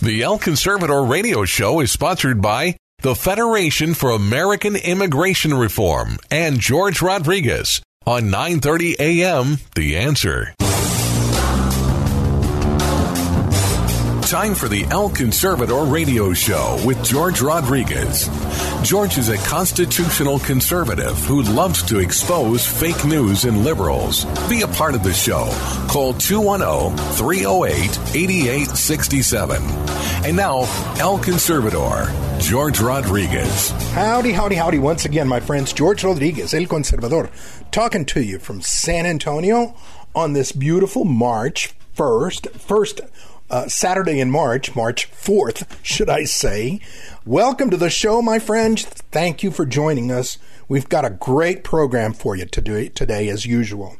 [0.00, 6.58] The El Conservador radio show is sponsored by the Federation for American Immigration Reform and
[6.58, 9.58] George Rodriguez on 9:30 a.m.
[9.74, 10.54] The Answer.
[14.28, 18.30] Time for the El Conservador radio show with George Rodriguez.
[18.82, 24.24] George is a constitutional conservative who loves to expose fake news and liberals.
[24.48, 25.50] Be a part of the show.
[25.88, 29.62] Call 210 308 8867.
[30.24, 30.60] And now,
[30.98, 33.72] El Conservador, George Rodriguez.
[33.92, 34.78] Howdy, howdy, howdy.
[34.78, 37.28] Once again, my friends, George Rodriguez, El Conservador,
[37.70, 39.76] talking to you from San Antonio
[40.14, 43.02] on this beautiful March 1st, first
[43.54, 46.80] uh, Saturday in March, March 4th, should I say.
[47.24, 48.82] Welcome to the show, my friends.
[48.84, 50.38] Thank you for joining us.
[50.66, 53.96] We've got a great program for you today, today as usual.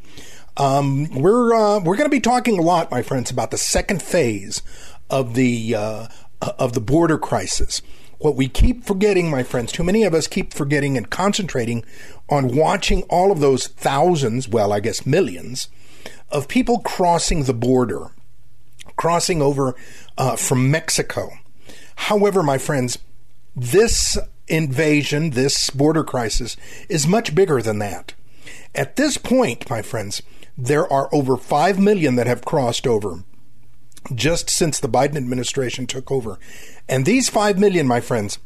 [0.56, 4.02] Um, we're uh, we're going to be talking a lot, my friends, about the second
[4.02, 4.60] phase
[5.08, 6.08] of the uh,
[6.40, 7.80] of the border crisis.
[8.18, 11.84] What we keep forgetting, my friends, too many of us keep forgetting and concentrating
[12.28, 15.68] on watching all of those thousands, well, I guess millions,
[16.32, 18.10] of people crossing the border
[18.96, 19.74] crossing over
[20.16, 21.30] uh, from Mexico.
[21.96, 22.98] However, my friends,
[23.54, 26.56] this invasion, this border crisis,
[26.88, 28.14] is much bigger than that.
[28.74, 30.22] At this point, my friends,
[30.56, 33.24] there are over 5 million that have crossed over
[34.14, 36.38] just since the Biden administration took over.
[36.88, 38.38] And these 5 million, my friends,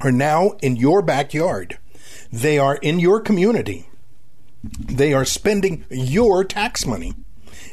[0.00, 1.78] are now in your backyard.
[2.32, 3.88] They are in your community.
[4.62, 7.14] They are spending your tax money.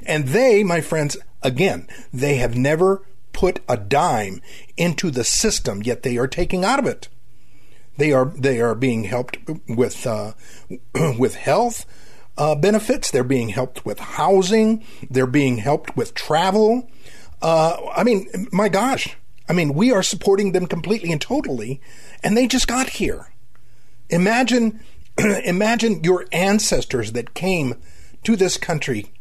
[0.05, 4.41] And they, my friends, Again, they have never put a dime
[4.77, 7.09] into the system, yet they are taking out of it.
[7.97, 9.37] They are they are being helped
[9.67, 10.33] with uh,
[11.19, 11.85] with health
[12.37, 13.11] uh, benefits.
[13.11, 14.83] They're being helped with housing.
[15.09, 16.89] They're being helped with travel.
[17.41, 19.15] Uh, I mean, my gosh!
[19.47, 21.81] I mean, we are supporting them completely and totally,
[22.23, 23.27] and they just got here.
[24.09, 24.79] Imagine,
[25.17, 27.75] imagine your ancestors that came
[28.23, 29.12] to this country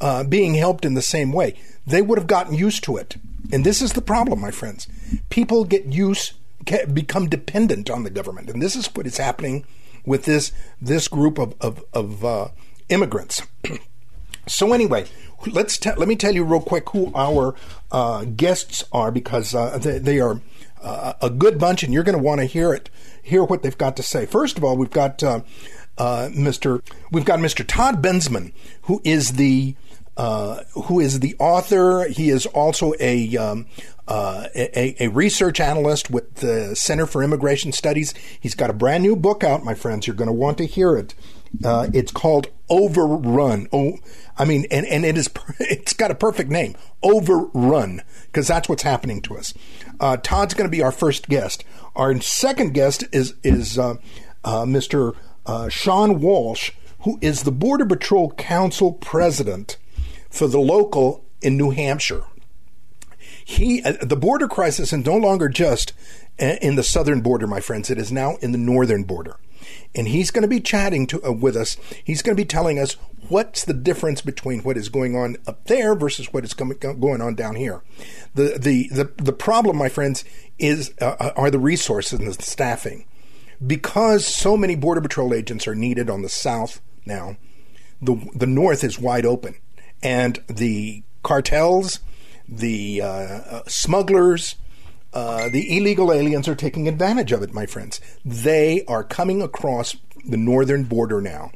[0.00, 1.54] uh, being helped in the same way.
[1.86, 3.16] They would have gotten used to it.
[3.52, 4.88] And this is the problem, my friends.
[5.30, 6.32] People get used,
[6.64, 8.50] get, become dependent on the government.
[8.50, 9.64] And this is what is happening
[10.04, 12.48] with this, this group of, of, of uh,
[12.88, 13.42] immigrants.
[14.46, 15.06] so, anyway,
[15.46, 17.54] let's te- let me tell you real quick who our
[17.92, 20.40] uh, guests are because uh, they, they, are
[20.82, 22.90] uh, a good bunch and you're going to want to hear it,
[23.22, 24.26] hear what they've got to say.
[24.26, 25.40] First of all, we've got uh,
[25.98, 26.82] uh, Mr.
[27.10, 27.64] We've got Mr.
[27.66, 28.52] Todd Bensman,
[28.82, 29.74] who is the
[30.16, 32.08] uh, who is the author.
[32.08, 33.66] He is also a, um,
[34.08, 38.14] uh, a, a research analyst with the Center for Immigration Studies.
[38.40, 40.06] He's got a brand new book out, my friends.
[40.06, 41.14] You're going to want to hear it.
[41.64, 43.68] Uh, it's called Overrun.
[43.72, 43.98] Oh,
[44.38, 45.28] I mean, and, and it is
[45.60, 49.54] it's got a perfect name, Overrun, because that's what's happening to us.
[50.00, 51.64] Uh, Todd's going to be our first guest.
[51.94, 53.96] Our second guest is is uh,
[54.44, 55.14] Mr.
[55.70, 59.76] Sean Walsh, who is the Border Patrol Council president
[60.36, 62.24] for the local in New Hampshire.
[63.44, 65.92] He, uh, the border crisis is no longer just
[66.40, 67.90] uh, in the southern border, my friends.
[67.90, 69.36] It is now in the northern border.
[69.94, 71.76] And he's going to be chatting to, uh, with us.
[72.02, 72.96] He's going to be telling us
[73.28, 77.20] what's the difference between what is going on up there versus what is coming, going
[77.20, 77.82] on down here.
[78.34, 80.24] The, the, the, the problem, my friends,
[80.58, 83.06] is uh, uh, are the resources and the staffing.
[83.64, 87.36] Because so many Border Patrol agents are needed on the south now,
[88.02, 89.56] the, the north is wide open
[90.06, 91.98] and the cartels,
[92.48, 94.54] the uh, uh, smugglers,
[95.12, 98.00] uh, the illegal aliens are taking advantage of it, my friends.
[98.24, 101.50] They are coming across the northern border now,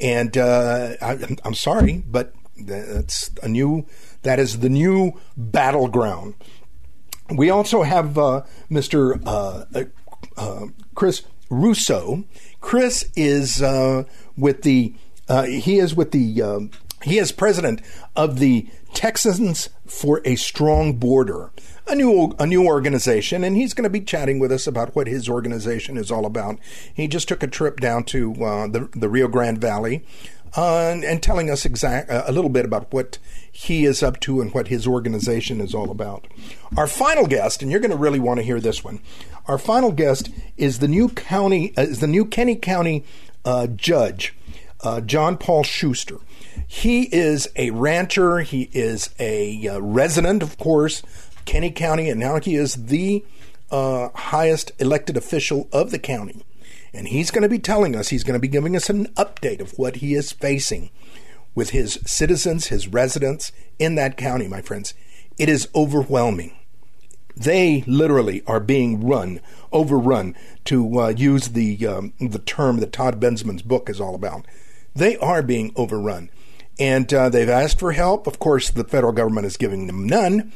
[0.00, 3.84] and uh, I, am sorry, but that's a new.
[4.22, 6.36] That is the new battleground.
[7.28, 9.20] We also have uh, Mr.
[10.38, 12.24] Uh, Chris Russo.
[12.62, 13.60] Chris is
[14.38, 14.94] with the.
[15.28, 16.70] he is with the um,
[17.04, 17.80] he is president
[18.16, 21.50] of the Texans for a Strong Border,
[21.86, 25.06] a new a new organization, and he's going to be chatting with us about what
[25.06, 26.58] his organization is all about.
[26.94, 30.04] He just took a trip down to uh, the the Rio Grande Valley
[30.56, 33.18] uh, and, and, telling us exact uh, a little bit about what
[33.50, 36.26] he is up to and what his organization is all about.
[36.76, 39.00] Our final guest, and you're going to really want to hear this one.
[39.46, 43.04] Our final guest is the new county uh, is the new Kinney County
[43.44, 44.34] uh, judge,
[44.82, 46.18] uh, John Paul Schuster.
[46.66, 48.40] He is a rancher.
[48.40, 51.02] He is a uh, resident, of course,
[51.44, 53.24] Kinney County, and now he is the
[53.70, 56.44] uh, highest elected official of the county.
[56.92, 59.60] And he's going to be telling us, he's going to be giving us an update
[59.60, 60.90] of what he is facing
[61.54, 64.94] with his citizens, his residents in that county, my friends.
[65.38, 66.56] It is overwhelming.
[67.36, 69.40] They literally are being run,
[69.72, 70.36] overrun,
[70.66, 74.46] to uh, use the um, the term that Todd Bensman's book is all about.
[74.94, 76.30] They are being overrun,
[76.78, 78.26] and uh, they've asked for help.
[78.26, 80.52] Of course, the federal government is giving them none,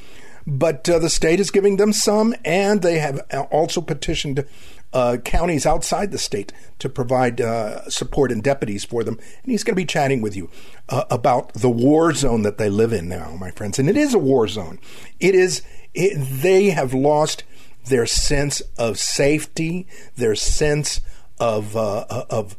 [0.47, 3.21] but uh, the state is giving them some, and they have
[3.51, 4.45] also petitioned
[4.93, 9.19] uh, counties outside the state to provide uh, support and deputies for them.
[9.43, 10.51] And he's going to be chatting with you
[10.89, 13.79] uh, about the war zone that they live in now, my friends.
[13.79, 14.79] And it is a war zone.
[15.21, 15.63] It is.
[15.95, 17.45] It, they have lost
[17.87, 19.87] their sense of safety,
[20.17, 21.01] their sense
[21.41, 22.57] of uh, uh, of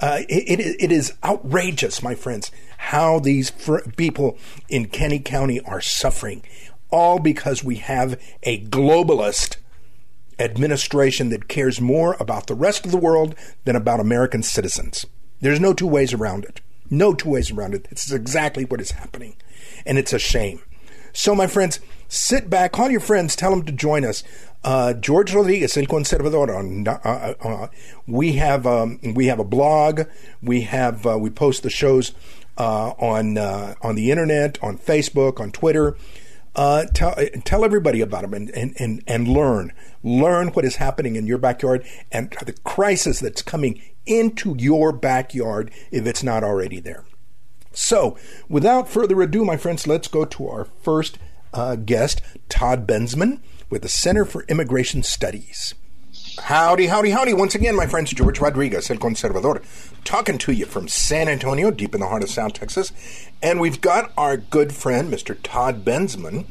[0.00, 0.20] uh.
[0.28, 4.38] It, it, is outrageous, my friends, how these fr- people
[4.68, 6.42] in Kinney County are suffering,
[6.90, 9.56] all because we have a globalist
[10.38, 13.34] administration that cares more about the rest of the world
[13.64, 15.06] than about American citizens.
[15.40, 16.60] There's no two ways around it.
[16.90, 17.86] No two ways around it.
[17.90, 19.36] It's exactly what is happening.
[19.84, 20.60] And it's a shame.
[21.12, 24.22] So, my friends, sit back, call your friends, tell them to join us.
[24.66, 26.50] Uh, George Rodriguez, El Conservador.
[26.50, 27.68] On, uh, uh, uh,
[28.08, 30.02] we have um, we have a blog.
[30.42, 32.12] We have uh, we post the shows
[32.58, 35.96] uh, on on the internet, on Facebook, on Twitter
[36.94, 37.14] tell
[37.44, 39.72] tell everybody about them and, and, and, and learn
[40.02, 45.70] learn what is happening in your backyard and the crisis that's coming into your backyard
[45.92, 47.04] if it's not already there.
[47.72, 48.16] So,
[48.48, 51.18] without further ado, my friends, let's go to our first
[51.84, 55.74] guest, Todd Bensman, with the Center for Immigration Studies.
[56.38, 57.32] Howdy, howdy, howdy.
[57.32, 59.64] Once again, my friends, George Rodriguez, El Conservador,
[60.04, 62.92] talking to you from San Antonio, deep in the heart of South Texas.
[63.42, 65.36] And we've got our good friend, Mr.
[65.42, 66.46] Todd Bensman,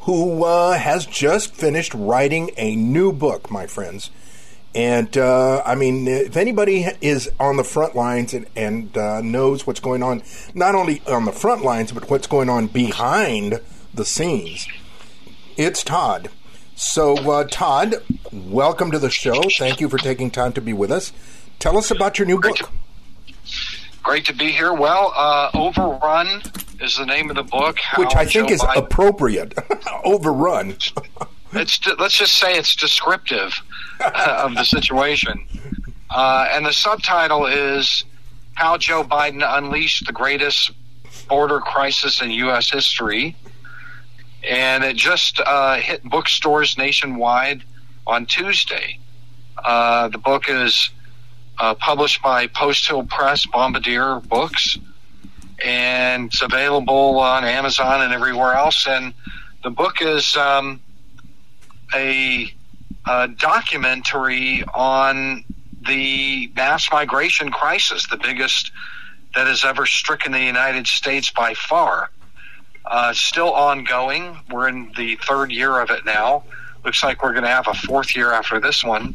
[0.00, 4.10] who uh, has just finished writing a new book, my friends.
[4.74, 9.66] And uh, I mean, if anybody is on the front lines and, and uh, knows
[9.66, 10.22] what's going on,
[10.54, 13.60] not only on the front lines, but what's going on behind
[13.94, 14.66] the scenes,
[15.56, 16.30] it's Todd.
[16.74, 17.96] So, uh, Todd,
[18.32, 19.42] welcome to the show.
[19.58, 21.12] Thank you for taking time to be with us.
[21.58, 22.70] Tell us about your new great book.
[23.46, 24.72] To, great to be here.
[24.72, 26.42] Well, uh, Overrun
[26.80, 29.54] is the name of the book, which I think Joe is Biden, appropriate.
[30.04, 30.70] Overrun.
[31.52, 33.52] it's let's just say it's descriptive
[34.00, 35.46] uh, of the situation,
[36.10, 38.04] uh, and the subtitle is
[38.54, 40.72] "How Joe Biden Unleashed the Greatest
[41.28, 42.70] Border Crisis in U.S.
[42.70, 43.36] History."
[44.42, 47.62] And it just uh, hit bookstores nationwide
[48.06, 48.98] on Tuesday.
[49.62, 50.90] Uh, the book is
[51.58, 54.78] uh, published by Post Hill Press, Bombardier Books,
[55.64, 58.86] and it's available on Amazon and everywhere else.
[58.88, 59.14] And
[59.62, 60.80] the book is um,
[61.94, 62.52] a,
[63.06, 65.44] a documentary on
[65.86, 68.72] the mass migration crisis, the biggest
[69.34, 72.10] that has ever stricken the United States by far.
[72.84, 74.36] Uh, still ongoing.
[74.50, 76.44] We're in the third year of it now.
[76.84, 79.14] Looks like we're going to have a fourth year after this one.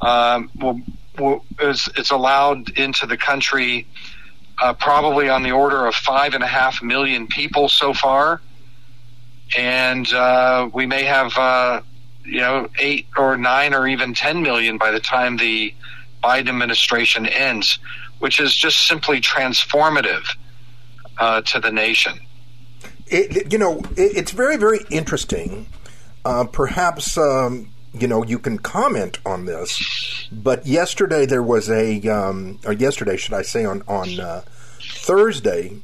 [0.00, 0.80] Um, we'll,
[1.18, 3.86] we'll, it's, it's, allowed into the country
[4.60, 8.40] uh, probably on the order of five and a half million people so far.
[9.56, 11.82] And uh, we may have, uh,
[12.24, 15.72] you know, eight or nine or even 10 million by the time the
[16.22, 17.78] Biden administration ends,
[18.18, 20.24] which is just simply transformative
[21.16, 22.18] uh, to the nation
[23.08, 25.66] it, you know, it, it's very, very interesting.
[26.24, 32.06] Uh, perhaps, um, you know, you can comment on this, but yesterday there was a,
[32.08, 34.42] um, or yesterday, should I say, on, on uh,
[34.80, 35.80] Thursday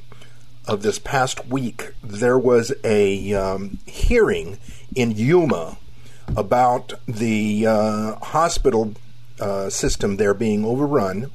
[0.67, 4.59] of this past week, there was a um, hearing
[4.95, 5.79] in Yuma
[6.37, 8.95] about the uh, hospital
[9.41, 11.31] uh, system there being overrun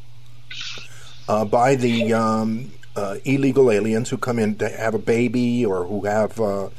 [1.27, 5.85] uh, by the um, uh, illegal aliens who come in to have a baby or
[5.85, 6.69] who have uh,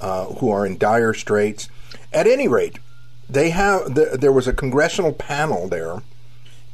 [0.00, 1.68] uh, who are in dire straits.
[2.12, 2.78] At any rate,
[3.28, 6.02] they have the, there was a congressional panel there,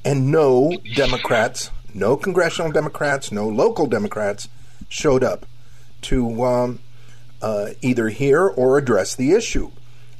[0.04, 4.48] and no Democrats, no congressional Democrats, no local Democrats
[4.88, 5.46] showed up
[6.02, 6.80] to um,
[7.40, 9.70] uh, either hear or address the issue.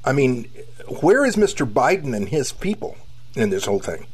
[0.05, 0.45] I mean,
[1.01, 1.71] where is Mr.
[1.71, 2.97] Biden and his people
[3.35, 4.07] in this whole thing?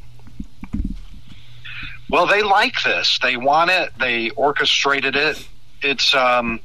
[2.09, 3.19] Well, they like this.
[3.21, 3.91] They want it.
[3.99, 5.47] They orchestrated it.
[5.81, 6.59] It's um,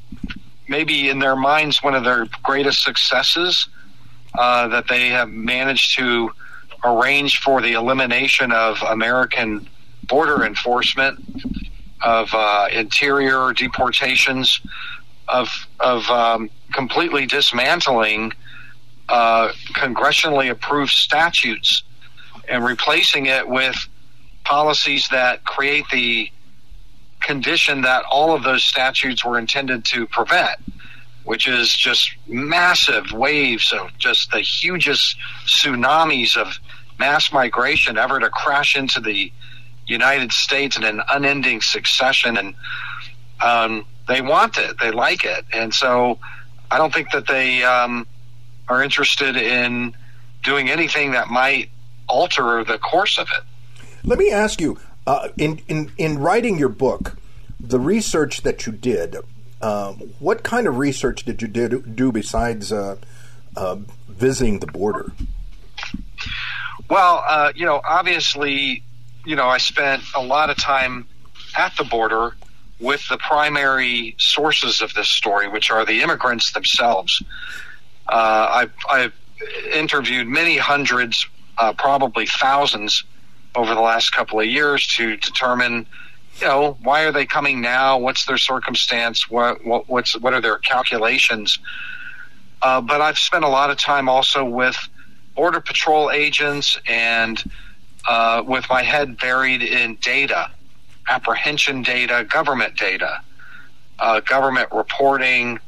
[0.69, 3.69] maybe in their minds one of their greatest successes
[4.39, 6.31] uh, that they have managed to
[6.85, 9.69] arrange for the elimination of American
[10.05, 11.19] border enforcement,
[12.03, 14.61] of uh, interior deportations,
[15.29, 18.33] of of um, completely dismantling
[19.09, 21.83] uh, congressionally approved statutes
[22.49, 23.77] and replacing it with
[24.51, 26.29] policies that create the
[27.21, 30.59] condition that all of those statutes were intended to prevent,
[31.23, 35.17] which is just massive waves of just the hugest
[35.47, 36.59] tsunamis of
[36.99, 39.33] mass migration ever to crash into the
[39.87, 42.37] United States in an unending succession.
[42.37, 42.55] And
[43.41, 45.45] um, they want it, they like it.
[45.53, 46.19] And so
[46.73, 48.05] I don't think that they um,
[48.69, 49.95] are interested in
[50.43, 51.71] doing anything that might
[52.09, 53.45] alter the course of it.
[54.05, 57.19] Let me ask you uh, in, in, in writing your book,
[57.59, 59.17] the research that you did,
[59.61, 62.97] uh, what kind of research did you did, do besides uh,
[63.57, 63.77] uh
[64.09, 65.13] visiting the border?
[66.89, 68.83] Well, uh, you know, obviously,
[69.27, 71.07] you know, I spent a lot of time
[71.57, 72.35] at the border
[72.79, 77.23] with the primary sources of this story, which are the immigrants themselves.
[78.09, 79.13] Uh, I've, I've,
[79.73, 81.27] interviewed many hundreds,
[81.79, 83.05] probably thousands
[83.55, 85.87] over the last couple of years to determine
[86.41, 87.99] you know why are they coming now?
[87.99, 89.29] What's their circumstance?
[89.29, 91.59] What, what what's what are their calculations?
[92.63, 94.77] Uh, but I've spent a lot of time also with
[95.35, 97.43] border patrol agents and
[98.09, 100.51] uh, with my head buried in data
[101.09, 103.21] apprehension data government data
[103.99, 105.59] uh, government reporting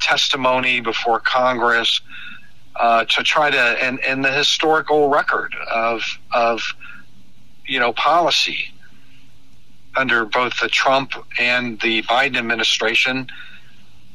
[0.00, 2.00] testimony before Congress
[2.76, 6.02] uh, to try to and, and the historical record of
[6.32, 6.62] of
[7.66, 8.72] you know, policy
[9.96, 13.28] under both the Trump and the Biden administration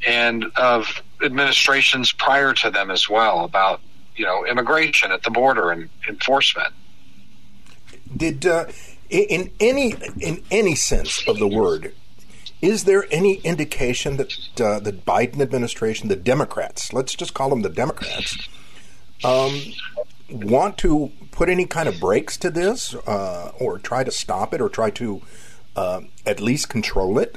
[0.06, 3.80] and of administrations prior to them as well about,
[4.16, 6.72] you know, immigration at the border and enforcement.
[8.16, 8.66] Did uh,
[9.08, 11.94] in any in any sense of the word,
[12.60, 17.62] is there any indication that uh, the Biden administration, the Democrats, let's just call them
[17.62, 18.48] the Democrats,
[19.24, 19.60] um,
[20.32, 24.60] want to put any kind of brakes to this, uh, or try to stop it,
[24.60, 25.22] or try to
[25.76, 27.36] uh, at least control it?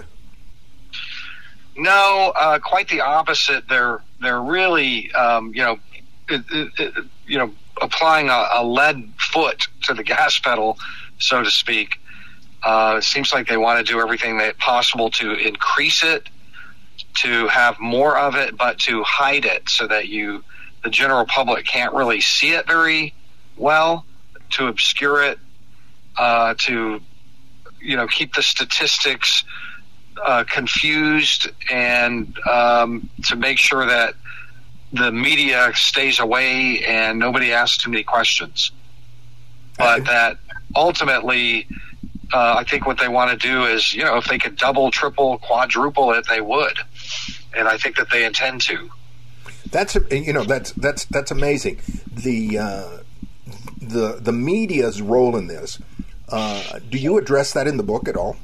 [1.75, 3.67] No, uh, quite the opposite.
[3.67, 5.79] They're they're really um, you know
[6.29, 10.77] it, it, it, you know applying a, a, lead foot to the gas pedal,
[11.17, 11.99] so to speak.
[12.61, 16.29] Uh, it seems like they want to do everything that possible to increase it,
[17.15, 20.43] to have more of it, but to hide it so that you
[20.83, 23.13] the general public can't really see it very
[23.57, 24.05] well,
[24.51, 25.39] to obscure it,
[26.17, 27.01] uh, to
[27.81, 29.43] you know keep the statistics
[30.23, 34.15] uh, confused, and um, to make sure that
[34.91, 38.71] the media stays away and nobody asks too many questions.
[39.75, 40.37] But that
[40.75, 41.67] ultimately,
[42.31, 44.91] uh, I think what they want to do is, you know, if they could double,
[44.91, 46.77] triple, quadruple it, they would,
[47.57, 48.89] and I think that they intend to.
[49.73, 51.81] That's you know that's that's that's amazing.
[52.07, 52.97] The uh,
[53.81, 55.79] the the media's role in this.
[56.29, 58.37] Uh, do you address that in the book at all?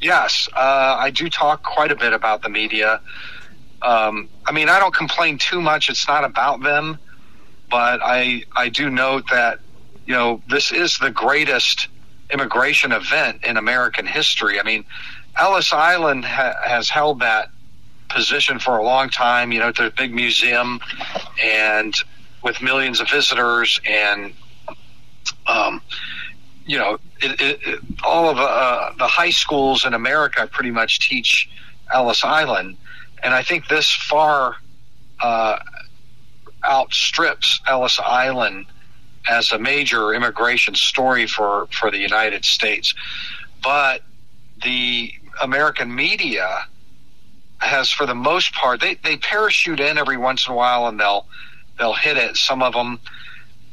[0.00, 3.00] Yes, uh, I do talk quite a bit about the media.
[3.82, 5.90] Um, I mean, I don't complain too much.
[5.90, 6.96] It's not about them,
[7.68, 9.58] but I I do note that
[10.06, 11.88] you know this is the greatest
[12.32, 14.60] immigration event in American history.
[14.60, 14.84] I mean,
[15.36, 17.50] Ellis Island ha- has held that
[18.12, 19.52] position for a long time.
[19.52, 20.80] You know, the big museum
[21.42, 21.94] and
[22.42, 24.34] with millions of visitors and,
[25.46, 25.80] um,
[26.66, 31.08] you know, it, it, it, all of uh, the high schools in America pretty much
[31.08, 31.48] teach
[31.92, 32.76] Ellis Island.
[33.22, 34.56] And I think this far
[35.20, 35.58] uh,
[36.64, 38.66] outstrips Ellis Island
[39.28, 42.94] as a major immigration story for, for the United States.
[43.62, 44.02] But
[44.64, 46.66] the American media
[47.62, 50.98] has, for the most part, they, they parachute in every once in a while and
[50.98, 51.26] they'll
[51.78, 52.36] they'll hit it.
[52.36, 53.00] Some of them,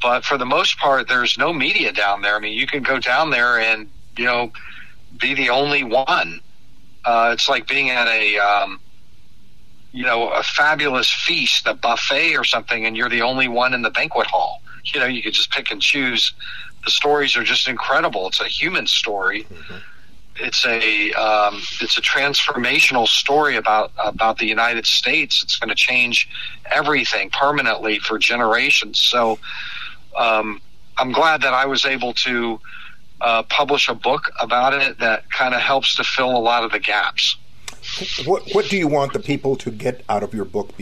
[0.01, 2.35] but for the most part, there's no media down there.
[2.35, 4.51] I mean, you can go down there and you know
[5.19, 6.39] be the only one.
[7.03, 8.79] Uh, it's like being at a um,
[9.91, 13.81] you know a fabulous feast, a buffet or something, and you're the only one in
[13.81, 14.61] the banquet hall.
[14.85, 16.33] You know, you could just pick and choose.
[16.85, 18.27] The stories are just incredible.
[18.27, 19.43] It's a human story.
[19.43, 19.75] Mm-hmm
[20.39, 25.43] it's a um, it's a transformational story about about the United States.
[25.43, 26.29] It's going to change
[26.65, 28.99] everything permanently for generations.
[28.99, 29.39] So
[30.17, 30.61] um,
[30.97, 32.59] I'm glad that I was able to
[33.21, 36.71] uh, publish a book about it that kind of helps to fill a lot of
[36.71, 37.37] the gaps.
[38.25, 40.73] What What do you want the people to get out of your book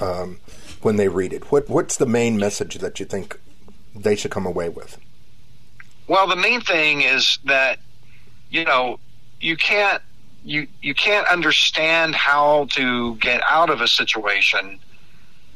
[0.00, 0.40] um,
[0.82, 1.50] when they read it?
[1.50, 3.38] What What's the main message that you think
[3.94, 4.98] they should come away with?
[6.08, 7.78] Well, the main thing is that
[8.52, 9.00] you know
[9.40, 10.02] you can't
[10.44, 14.78] you you can't understand how to get out of a situation.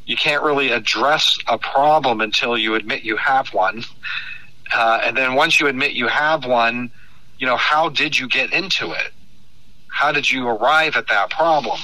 [0.07, 3.85] You can't really address a problem until you admit you have one.
[4.73, 6.91] Uh, and then once you admit you have one,
[7.39, 9.13] you know, how did you get into it?
[9.89, 11.79] How did you arrive at that problem?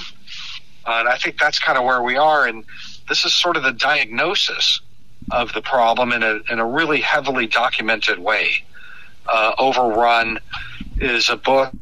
[0.87, 2.47] Uh, and I think that's kind of where we are.
[2.47, 2.65] And
[3.09, 4.81] this is sort of the diagnosis
[5.31, 8.51] of the problem in a, in a really heavily documented way.
[9.27, 10.39] Uh, Overrun
[11.03, 11.73] is a book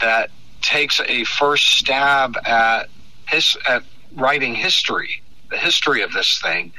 [0.00, 0.30] that
[0.60, 2.88] takes a first stab at
[3.28, 3.82] his at
[4.14, 6.72] writing history, the history of this thing,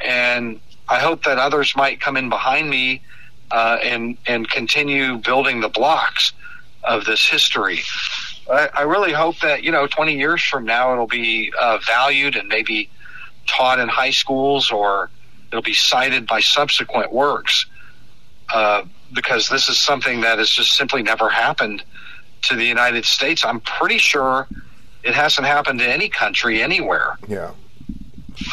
[0.00, 3.02] and I hope that others might come in behind me
[3.50, 6.32] uh, and and continue building the blocks
[6.84, 7.80] of this history.
[8.50, 12.36] I, I, really hope that you know, 20 years from now, it'll be uh, valued
[12.36, 12.88] and maybe
[13.46, 15.10] taught in high schools, or
[15.50, 17.66] it'll be cited by subsequent works.
[18.52, 21.82] Uh, because this is something that has just simply never happened
[22.42, 23.44] to the United States.
[23.44, 24.46] I'm pretty sure
[25.02, 27.16] it hasn't happened to any country anywhere.
[27.26, 27.52] Yeah.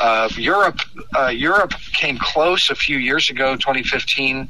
[0.01, 0.79] Uh, Europe,
[1.15, 4.49] uh, Europe came close a few years ago, 2015,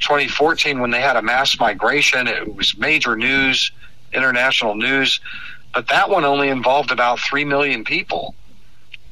[0.00, 2.26] 2014, when they had a mass migration.
[2.26, 3.70] It was major news,
[4.12, 5.20] international news,
[5.72, 8.34] but that one only involved about three million people.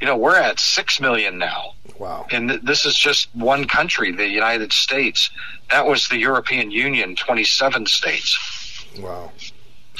[0.00, 1.74] You know, we're at six million now.
[1.98, 2.26] Wow.
[2.30, 5.30] And th- this is just one country, the United States.
[5.70, 8.86] That was the European Union, 27 states.
[8.98, 9.30] Wow.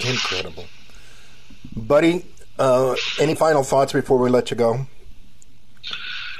[0.04, 0.66] Incredible.
[1.76, 2.24] Buddy,
[2.58, 4.86] uh, any final thoughts before we let you go?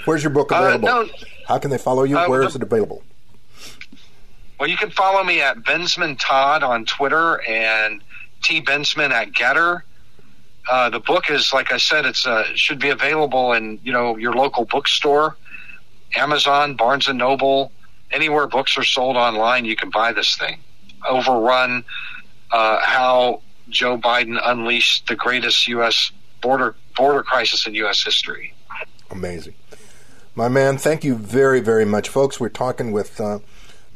[0.05, 0.89] Where's your book uh, available?
[0.89, 1.09] Uh, no,
[1.47, 2.19] How can they follow you?
[2.19, 3.03] Uh, Where is it available?
[4.59, 8.03] Well, you can follow me at Bensman Todd on Twitter and
[8.43, 9.83] T Bensman at Gettr.
[10.71, 14.17] Uh, the book is, like I said, it's uh, should be available in you know
[14.17, 15.37] your local bookstore,
[16.17, 17.73] Amazon, Barnes and Noble,
[18.11, 19.65] anywhere books are sold online.
[19.65, 20.59] You can buy this thing.
[21.09, 21.85] Overrun
[22.51, 26.13] uh, how Joe Biden unleashed the greatest U.S.
[26.41, 28.03] border border crisis in U.S.
[28.03, 28.55] history.
[29.11, 29.55] Amazing,
[30.35, 30.79] my man.
[30.79, 32.39] Thank you very very much, folks.
[32.39, 33.41] We're talking with uh,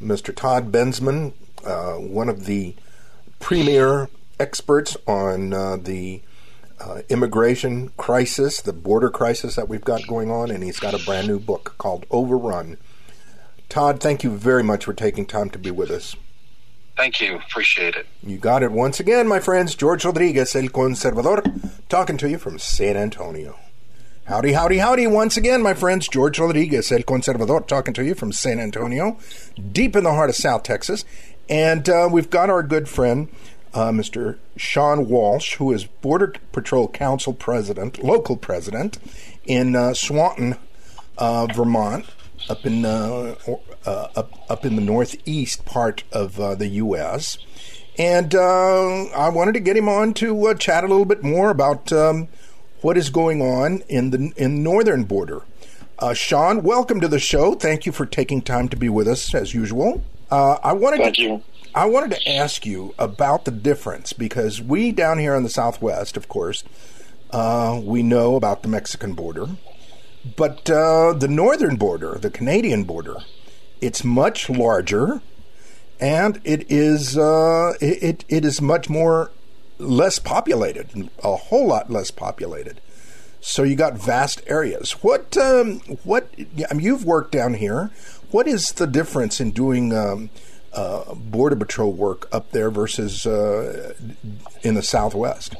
[0.01, 0.35] Mr.
[0.35, 1.33] Todd Bensman,
[1.65, 2.75] uh, one of the
[3.39, 6.21] premier experts on uh, the
[6.79, 11.05] uh, immigration crisis, the border crisis that we've got going on, and he's got a
[11.05, 12.77] brand new book called Overrun.
[13.67, 16.15] Todd, thank you very much for taking time to be with us.
[16.97, 17.37] Thank you.
[17.37, 18.07] Appreciate it.
[18.21, 19.73] You got it once again, my friends.
[19.73, 21.41] George Rodriguez, El Conservador,
[21.87, 23.57] talking to you from San Antonio.
[24.25, 25.07] Howdy, howdy, howdy.
[25.07, 26.07] Once again, my friends.
[26.07, 29.17] George Rodriguez, El Conservador, talking to you from San Antonio,
[29.71, 31.05] deep in the heart of South Texas.
[31.49, 33.29] And uh, we've got our good friend,
[33.73, 34.37] uh, Mr.
[34.57, 38.97] Sean Walsh, who is Border Patrol Council President, local president
[39.45, 40.57] in uh, Swanton,
[41.17, 42.05] uh, Vermont
[42.49, 43.35] up in uh,
[43.85, 47.37] uh, up up in the northeast part of uh, the U.S.
[47.97, 52.29] And I wanted to get him on to chat a little bit more about um,
[52.81, 55.41] what is going on in the in northern border.
[56.13, 57.55] Sean, welcome to the show.
[57.55, 60.01] Thank you for taking time to be with us as usual.
[60.31, 61.43] I wanted Thank to, you.
[61.79, 66.17] I wanted to ask you about the difference because we down here in the Southwest,
[66.17, 66.65] of course,
[67.31, 69.47] we know about the Mexican border.
[70.35, 73.19] But uh, the northern border, the Canadian border,
[73.79, 75.21] it's much larger,
[76.01, 79.31] and it is uh, it it is much more
[79.77, 82.81] less populated, a whole lot less populated.
[83.39, 84.91] So you got vast areas.
[85.01, 86.29] What um, what
[86.69, 87.89] I mean, you've worked down here.
[88.31, 90.29] What is the difference in doing um,
[90.73, 93.93] uh, border patrol work up there versus uh,
[94.61, 95.55] in the Southwest?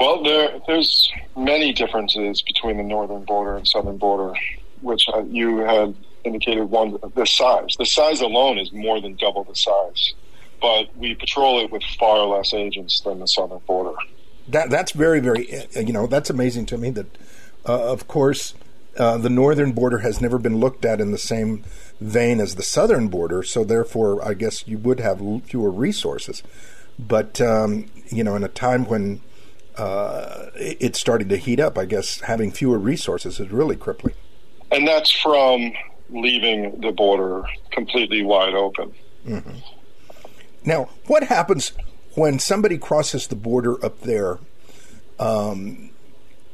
[0.00, 4.32] Well, there, there's many differences between the northern border and southern border,
[4.80, 5.94] which uh, you had
[6.24, 6.64] indicated.
[6.64, 7.74] One, the size.
[7.78, 10.14] The size alone is more than double the size,
[10.60, 13.96] but we patrol it with far less agents than the southern border.
[14.46, 16.90] That that's very very uh, you know that's amazing to me.
[16.90, 17.18] That
[17.66, 18.54] uh, of course
[18.96, 21.64] uh, the northern border has never been looked at in the same
[22.00, 26.42] vein as the southern border, so therefore I guess you would have fewer resources.
[26.98, 29.20] But um, you know, in a time when
[29.78, 31.78] uh, it's starting to heat up.
[31.78, 34.14] I guess having fewer resources is really crippling.
[34.70, 35.72] And that's from
[36.10, 38.92] leaving the border completely wide open.
[39.26, 39.58] Mm-hmm.
[40.64, 41.72] Now, what happens
[42.14, 44.40] when somebody crosses the border up there?
[45.18, 45.90] Um,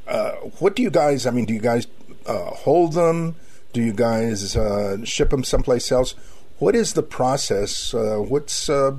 [0.07, 1.27] uh, what do you guys?
[1.27, 1.87] I mean, do you guys
[2.27, 3.37] uh, hold them?
[3.75, 6.15] Do you guys uh, ship them someplace else?
[6.61, 7.93] What is the process?
[7.93, 8.99] Uh, what's uh,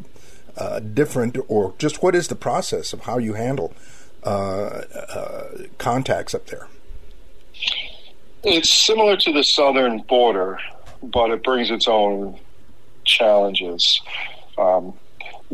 [0.58, 3.74] uh, different, or just what is the process of how you handle
[4.24, 4.82] uh,
[5.78, 6.68] contacts up there?
[8.44, 10.60] It's similar to the southern border,
[11.02, 12.38] but it brings its own
[13.06, 14.02] challenges.
[14.58, 14.94] Um,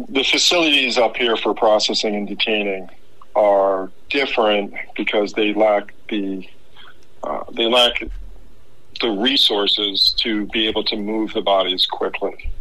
[0.10, 2.90] the facilities up here for processing and detaining
[3.36, 6.50] are different because they lack the
[7.24, 8.02] uh, they lack
[9.02, 12.52] the resources to be able to move the bodies quickly.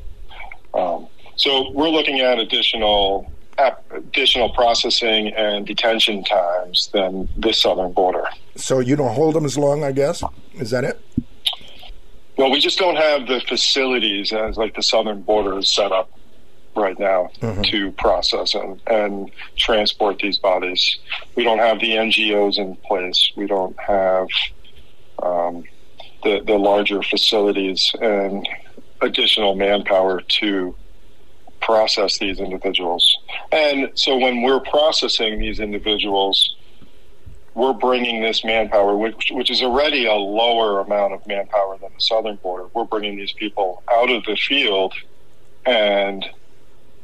[0.74, 3.30] Um, so we're looking at additional
[3.90, 8.24] additional processing and detention times than the southern border.
[8.56, 10.22] So you don't hold them as long, I guess.
[10.54, 10.98] Is that it?
[12.38, 16.10] Well, we just don't have the facilities as like the southern border is set up
[16.74, 17.62] right now mm-hmm.
[17.62, 20.98] to process and, and transport these bodies.
[21.34, 23.32] We don't have the NGOs in place.
[23.36, 24.28] We don't have
[25.22, 25.64] um,
[26.22, 28.48] the, the larger facilities and
[29.00, 30.74] additional manpower to
[31.60, 33.18] process these individuals.
[33.52, 36.56] And so when we're processing these individuals,
[37.54, 42.00] we're bringing this manpower, which, which is already a lower amount of manpower than the
[42.00, 42.68] southern border.
[42.74, 44.94] We're bringing these people out of the field
[45.66, 46.24] and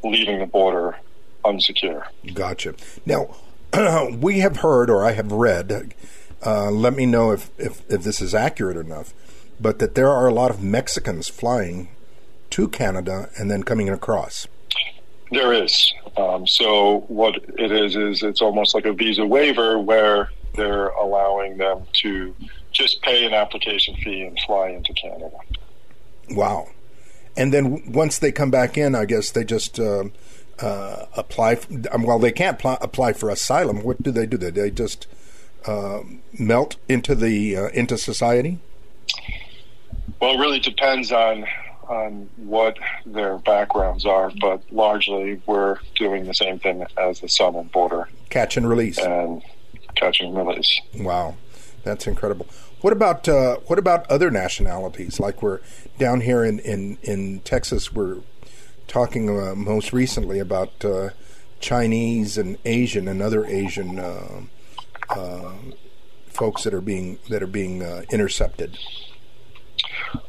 [0.03, 0.97] leaving the border
[1.45, 2.05] unsecure.
[2.33, 2.75] Gotcha.
[3.05, 3.37] Now,
[4.19, 5.95] we have heard, or I have read,
[6.45, 9.15] uh, let me know if, if, if this is accurate enough,
[9.61, 11.89] but that there are a lot of Mexicans flying
[12.51, 14.47] to Canada and then coming across.
[15.31, 15.93] There is.
[16.17, 21.59] Um, so what it is is it's almost like a visa waiver where they're allowing
[21.59, 22.35] them to
[22.73, 25.37] just pay an application fee and fly into Canada.
[26.31, 26.69] Wow.
[27.37, 30.05] And then once they come back in, I guess they just uh,
[30.59, 31.57] uh, apply.
[31.57, 33.83] For, um, well, they can't pl- apply for asylum.
[33.83, 34.39] What do they do?
[34.39, 35.07] They just
[35.67, 36.01] uh,
[36.39, 38.59] melt into the uh, into society.
[40.21, 41.47] Well, it really depends on
[41.89, 47.69] on what their backgrounds are, but largely we're doing the same thing as the southern
[47.69, 48.09] border.
[48.29, 48.99] Catch and release.
[48.99, 49.43] And
[49.95, 50.81] catch and release.
[50.97, 51.37] Wow,
[51.85, 52.47] that's incredible.
[52.81, 55.19] What about uh, what about other nationalities?
[55.19, 55.61] Like we're
[55.99, 58.19] down here in in, in Texas, we're
[58.87, 61.11] talking uh, most recently about uh,
[61.61, 64.43] Chinese and Asian and other Asian uh,
[66.29, 68.77] folks that are being that are being uh, intercepted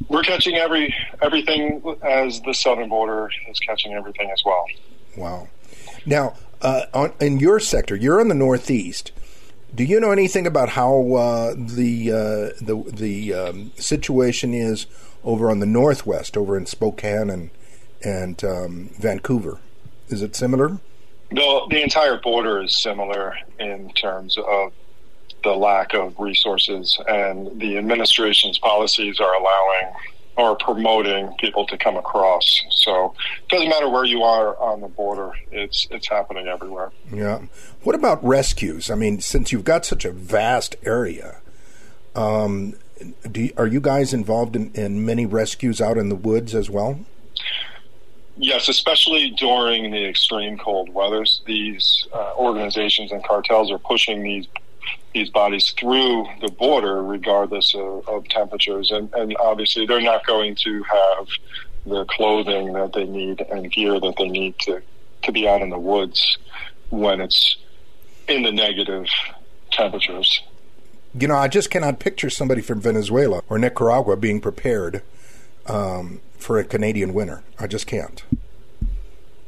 [0.07, 4.65] we're catching every everything as the southern border is catching everything as well.
[5.15, 5.49] Wow.
[6.05, 9.11] Now, uh, on, in your sector, you're in the Northeast.
[9.73, 14.87] Do you know anything about how uh, the uh, the the um, situation is
[15.23, 17.49] over on the Northwest, over in Spokane and
[18.03, 19.59] and um, Vancouver?
[20.07, 20.79] Is it similar?
[21.29, 24.73] The the entire border is similar in terms of
[25.43, 29.93] the lack of resources and the administration's policies are allowing
[30.37, 32.61] or promoting people to come across.
[32.69, 36.91] So it doesn't matter where you are on the border; it's it's happening everywhere.
[37.11, 37.41] Yeah.
[37.83, 38.89] What about rescues?
[38.89, 41.41] I mean, since you've got such a vast area,
[42.15, 42.75] um,
[43.33, 46.99] you, are you guys involved in, in many rescues out in the woods as well?
[48.39, 54.47] Yes, especially during the extreme cold weathers, these uh, organizations and cartels are pushing these
[55.13, 58.91] these bodies through the border, regardless of, of temperatures.
[58.91, 61.27] And, and obviously, they're not going to have
[61.85, 64.81] the clothing that they need and gear that they need to,
[65.23, 66.37] to be out in the woods
[66.89, 67.57] when it's
[68.27, 69.05] in the negative
[69.71, 70.41] temperatures.
[71.17, 75.01] You know, I just cannot picture somebody from Venezuela or Nicaragua being prepared
[75.65, 77.43] um, for a Canadian winter.
[77.59, 78.23] I just can't.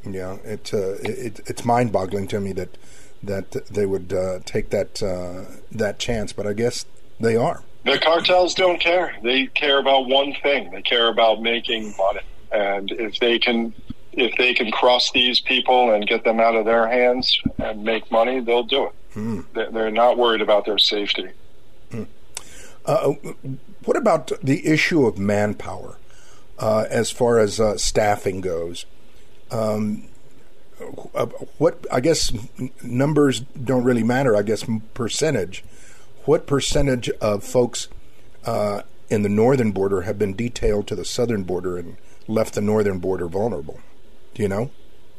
[0.06, 2.78] Yeah, it, uh, it it's mind boggling to me that
[3.22, 6.86] that they would uh, take that uh, that chance, but I guess
[7.20, 7.64] they are.
[7.86, 9.16] The cartels don't care.
[9.24, 10.72] They care about one thing.
[10.72, 12.22] They care about making money,
[12.52, 13.74] and if they can
[14.14, 18.10] if they can cross these people and get them out of their hands and make
[18.12, 18.92] money, they'll do it.
[19.14, 19.42] Hmm.
[19.54, 21.30] They're not worried about their safety.
[21.92, 22.04] Hmm.
[22.86, 23.14] Uh,
[23.86, 25.99] what about the issue of manpower
[26.60, 28.86] uh, as far as uh, staffing goes?
[29.52, 30.08] Um,
[31.14, 31.26] uh,
[31.58, 32.32] what I guess
[32.82, 34.36] numbers don't really matter.
[34.36, 35.64] I guess percentage.
[36.26, 37.88] What percentage of folks
[38.46, 42.62] uh, in the northern border have been detailed to the southern border and left the
[42.62, 43.80] northern border vulnerable?
[44.36, 44.72] Do you know?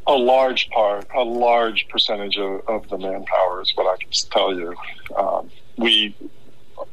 [0.07, 4.55] A large part, a large percentage of, of the manpower is what I can tell
[4.55, 4.75] you.
[5.17, 6.17] Um, we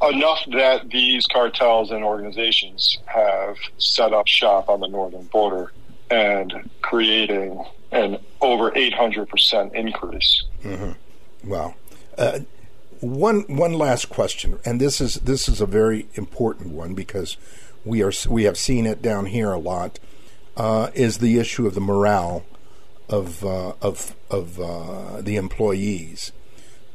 [0.10, 5.72] enough that these cartels and organizations have set up shop on the northern border
[6.10, 10.44] and creating an over 800% increase.
[10.64, 11.50] Mm-hmm.
[11.50, 11.76] Wow.
[12.18, 12.40] Uh,
[13.00, 17.38] one one last question, and this is this is a very important one because
[17.86, 20.00] we are we have seen it down here a lot.
[20.58, 22.44] uh, is the issue of the morale
[23.08, 26.32] of uh, of of uh, the employees.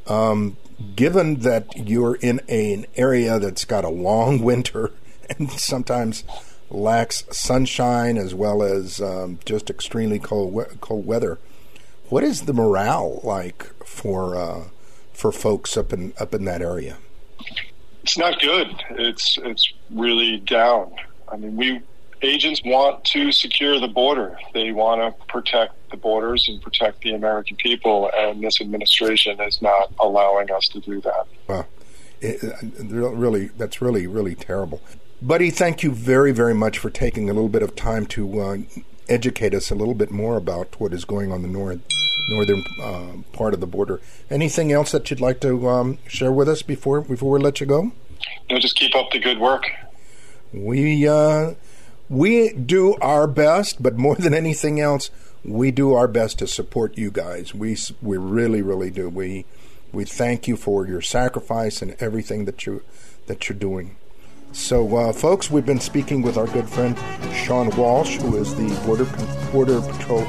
[0.07, 0.57] Um,
[0.95, 4.91] given that you're in a, an area that's got a long winter
[5.29, 6.25] and sometimes
[6.71, 11.39] lacks sunshine as well as um, just extremely cold cold weather,
[12.09, 14.65] what is the morale like for uh,
[15.13, 16.99] for folks up in up in that area?
[18.03, 18.69] It's not good.
[18.91, 20.93] It's it's really down.
[21.31, 21.81] I mean, we
[22.23, 24.37] agents want to secure the border.
[24.55, 29.63] They want to protect the borders and protect the American people, and this administration is
[29.63, 31.27] not allowing us to do that.
[31.47, 31.67] Wow,
[32.21, 32.43] it,
[32.81, 34.83] really, that's really, really terrible.
[35.21, 38.57] Buddy, thank you very, very much for taking a little bit of time to uh,
[39.09, 41.81] educate us a little bit more about what is going on the north,
[42.31, 44.01] northern uh, part of the border.
[44.31, 47.67] Anything else that you'd like to um, share with us before before we let you
[47.67, 47.93] go?
[48.51, 49.65] No, just keep up the good work.
[50.53, 51.55] We uh,
[52.09, 55.11] we do our best, but more than anything else,
[55.45, 57.55] we do our best to support you guys.
[57.55, 59.09] We we really really do.
[59.09, 59.45] We
[59.93, 62.83] we thank you for your sacrifice and everything that you
[63.27, 63.97] that you're doing.
[64.53, 66.99] So, uh, folks, we've been speaking with our good friend
[67.35, 69.07] Sean Walsh, who is the Border
[69.51, 70.25] Border Patrol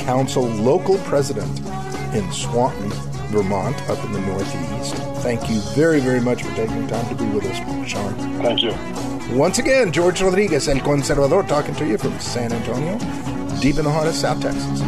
[0.00, 1.60] Council local president
[2.14, 2.90] in Swanton,
[3.30, 4.96] Vermont, up in the Northeast.
[5.22, 8.14] Thank you very, very much for taking time to be with us, Sean.
[8.42, 8.74] Thank you.
[9.36, 12.98] Once again, George Rodriguez, El Conservador, talking to you from San Antonio,
[13.60, 14.80] deep in the heart of South Texas.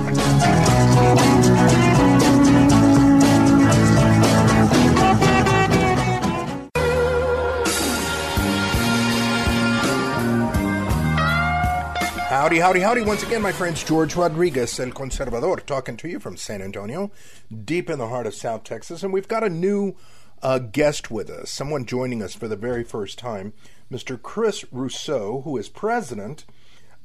[12.28, 13.02] Howdy, howdy, howdy.
[13.02, 17.11] Once again, my friends, George Rodriguez, El Conservador, talking to you from San Antonio,
[17.64, 19.02] deep in the heart of South Texas.
[19.02, 19.96] And we've got a new
[20.42, 23.52] uh, guest with us, someone joining us for the very first time.
[23.90, 24.20] Mr.
[24.20, 26.44] Chris Russo, who is president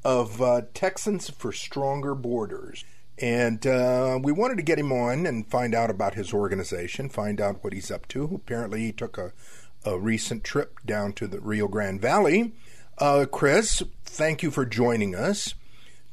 [0.06, 2.86] of uh, Texans for Stronger Borders.
[3.18, 7.41] And uh, we wanted to get him on and find out about his organization, find
[7.41, 8.24] out what he's up to.
[8.36, 9.34] Apparently, he took a,
[9.84, 12.54] a recent trip down to the Rio Grande Valley.
[13.00, 15.56] Uh, Chris, thank you for joining us.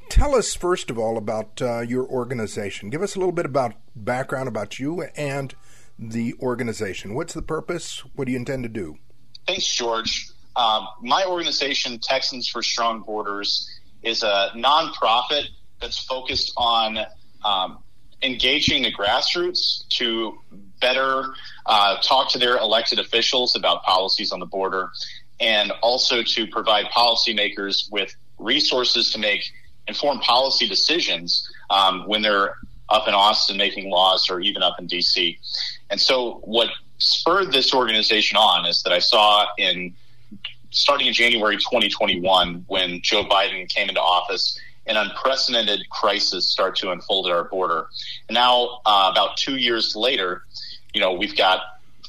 [0.08, 2.88] Tell us, first of all, about uh, your organization.
[2.88, 5.54] Give us a little bit about background about you and
[5.98, 7.14] the organization.
[7.14, 8.02] What's the purpose?
[8.14, 8.96] What do you intend to do?
[9.46, 10.28] Thanks, George.
[10.54, 13.68] Um, my organization, Texans for Strong Borders,
[14.02, 15.44] is a nonprofit
[15.80, 16.98] that's focused on
[17.44, 17.78] um,
[18.22, 20.38] engaging the grassroots to
[20.80, 21.34] better
[21.66, 24.90] uh, talk to their elected officials about policies on the border
[25.40, 29.42] and also to provide policymakers with resources to make
[29.88, 32.56] informed policy decisions um, when they're
[32.88, 35.38] up in Austin making laws or even up in DC.
[35.90, 39.94] And so what spurred this organization on is that I saw in
[40.72, 46.90] starting in January 2021, when Joe Biden came into office, an unprecedented crisis started to
[46.90, 47.86] unfold at our border.
[48.28, 50.44] And now, uh, about two years later,
[50.92, 51.60] you know, we've got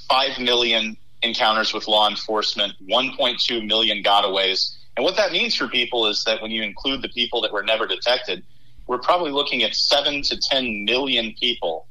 [0.09, 4.75] 5 million encounters with law enforcement, 1.2 million gotaways.
[4.95, 7.63] And what that means for people is that when you include the people that were
[7.63, 8.43] never detected,
[8.87, 11.87] we're probably looking at 7 to 10 million people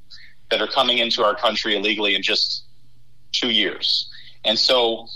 [0.50, 2.64] that are coming into our country illegally in just
[3.32, 4.10] two years.
[4.44, 5.06] And so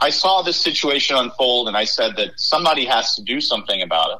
[0.00, 4.10] I saw this situation unfold and I said that somebody has to do something about
[4.10, 4.18] it.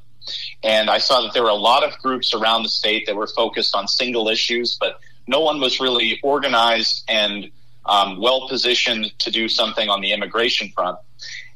[0.63, 3.29] And I saw that there were a lot of groups around the state that were
[3.29, 7.51] focused on single issues, but no one was really organized and
[7.85, 10.99] um, well positioned to do something on the immigration front.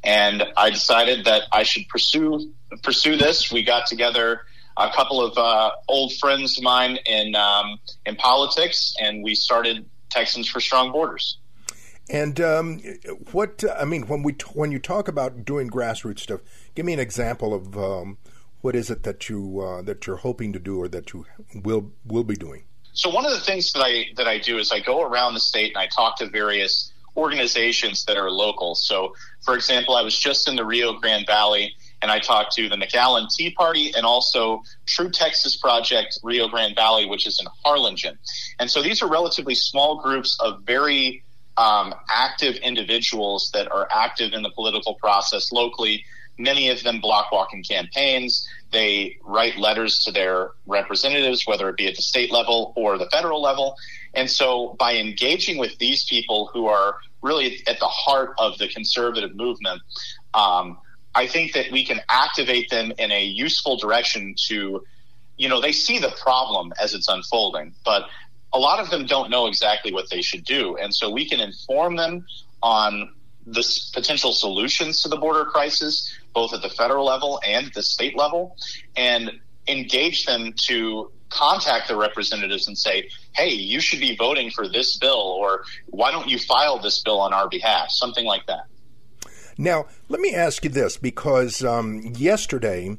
[0.02, 2.52] And I decided that I should pursue
[2.82, 3.50] pursue this.
[3.50, 4.42] We got together
[4.76, 9.84] a couple of uh, old friends of mine in um, in politics, and we started
[10.08, 11.39] Texans for Strong Borders.
[12.10, 12.80] And um,
[13.30, 16.40] what I mean when we when you talk about doing grassroots stuff,
[16.74, 18.18] give me an example of um,
[18.62, 21.92] what is it that you uh, that you're hoping to do or that you will
[22.04, 22.64] will be doing.
[22.92, 25.40] So one of the things that I that I do is I go around the
[25.40, 28.74] state and I talk to various organizations that are local.
[28.74, 32.68] So, for example, I was just in the Rio Grande Valley and I talked to
[32.68, 37.46] the McAllen Tea Party and also True Texas Project Rio Grande Valley, which is in
[37.64, 38.18] Harlingen.
[38.58, 41.22] And so these are relatively small groups of very
[41.60, 46.06] um, active individuals that are active in the political process locally.
[46.38, 48.48] Many of them block walking campaigns.
[48.72, 53.10] They write letters to their representatives, whether it be at the state level or the
[53.10, 53.76] federal level.
[54.14, 58.66] And so by engaging with these people who are really at the heart of the
[58.68, 59.82] conservative movement,
[60.32, 60.78] um,
[61.14, 64.82] I think that we can activate them in a useful direction to,
[65.36, 68.04] you know, they see the problem as it's unfolding, but
[68.52, 70.76] a lot of them don't know exactly what they should do.
[70.76, 72.26] And so we can inform them
[72.62, 73.14] on
[73.46, 78.16] the potential solutions to the border crisis, both at the federal level and the state
[78.16, 78.56] level,
[78.96, 79.30] and
[79.66, 84.98] engage them to contact their representatives and say, hey, you should be voting for this
[84.98, 87.86] bill, or why don't you file this bill on our behalf?
[87.90, 88.64] Something like that.
[89.56, 92.96] Now, let me ask you this because um, yesterday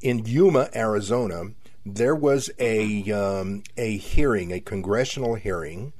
[0.00, 1.52] in Yuma, Arizona,
[1.94, 5.92] there was a um, a hearing, a congressional hearing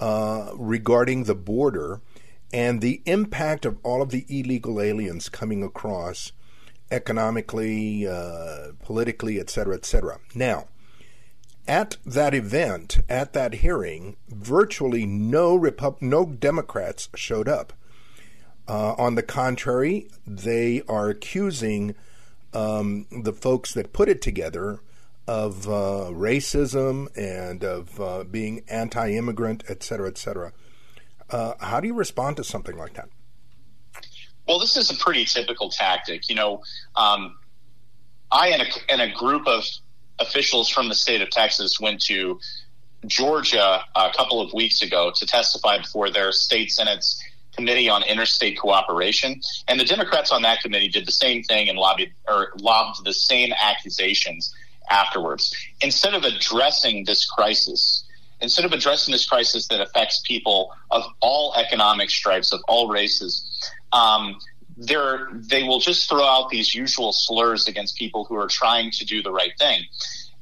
[0.00, 2.00] uh, regarding the border
[2.52, 6.32] and the impact of all of the illegal aliens coming across
[6.90, 10.18] economically, uh, politically, et cetera, et cetera.
[10.34, 10.68] Now,
[11.66, 17.74] at that event, at that hearing, virtually no Repub- no Democrats showed up.
[18.66, 21.94] Uh, on the contrary, they are accusing
[22.54, 24.80] um, the folks that put it together
[25.28, 30.52] of uh, racism and of uh, being anti-immigrant, et cetera, et cetera.
[31.28, 33.10] Uh, how do you respond to something like that?
[34.46, 36.30] Well, this is a pretty typical tactic.
[36.30, 36.62] You know,
[36.96, 37.36] um,
[38.32, 39.64] I and a, and a group of
[40.18, 42.40] officials from the state of Texas went to
[43.06, 47.22] Georgia a couple of weeks ago to testify before their state senate's
[47.54, 51.76] committee on interstate cooperation, and the Democrats on that committee did the same thing and
[51.76, 54.54] lobbied or lobbed the same accusations
[54.90, 55.54] afterwards.
[55.80, 58.04] Instead of addressing this crisis,
[58.40, 63.70] instead of addressing this crisis that affects people of all economic stripes, of all races,
[63.92, 64.38] um,
[64.76, 69.22] they will just throw out these usual slurs against people who are trying to do
[69.22, 69.82] the right thing.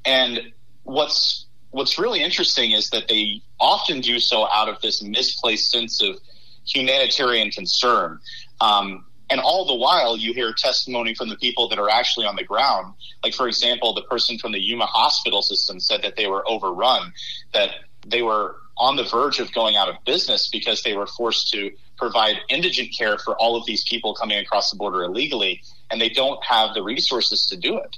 [0.04, 5.70] And what's what's really interesting is that they often do so out of this misplaced
[5.70, 6.18] sense of
[6.66, 8.20] humanitarian concern.
[8.60, 12.36] Um, and all the while, you hear testimony from the people that are actually on
[12.36, 12.94] the ground.
[13.24, 17.12] Like, for example, the person from the Yuma hospital system said that they were overrun,
[17.52, 17.70] that
[18.06, 21.72] they were on the verge of going out of business because they were forced to
[21.96, 26.10] provide indigent care for all of these people coming across the border illegally, and they
[26.10, 27.96] don't have the resources to do it.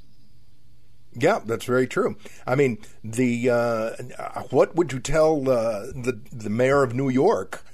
[1.14, 2.16] Yeah, that's very true.
[2.46, 3.90] I mean, the uh,
[4.50, 7.64] what would you tell uh, the the mayor of New York,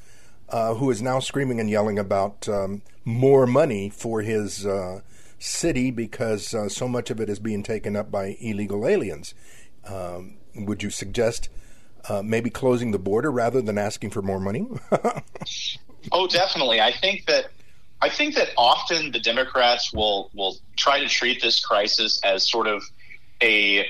[0.48, 5.00] uh, who is now screaming and yelling about um, more money for his uh,
[5.38, 9.34] city because uh, so much of it is being taken up by illegal aliens?
[9.86, 11.48] Um, would you suggest
[12.08, 14.66] uh, maybe closing the border rather than asking for more money?
[16.12, 16.80] oh, definitely.
[16.80, 17.46] I think that
[18.00, 22.66] I think that often the Democrats will will try to treat this crisis as sort
[22.66, 22.82] of
[23.42, 23.86] a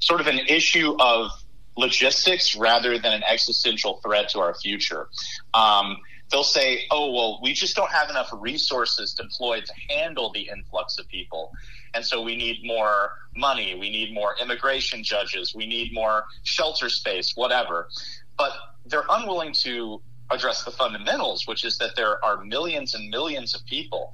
[0.00, 1.30] sort of an issue of
[1.76, 5.08] logistics rather than an existential threat to our future.
[5.54, 5.98] Um,
[6.30, 10.98] they'll say, "Oh, well, we just don't have enough resources deployed to handle the influx
[10.98, 11.52] of people,
[11.94, 16.88] and so we need more money, we need more immigration judges, we need more shelter
[16.88, 17.88] space, whatever."
[18.36, 18.52] But
[18.86, 23.64] they're unwilling to address the fundamentals, which is that there are millions and millions of
[23.66, 24.12] people.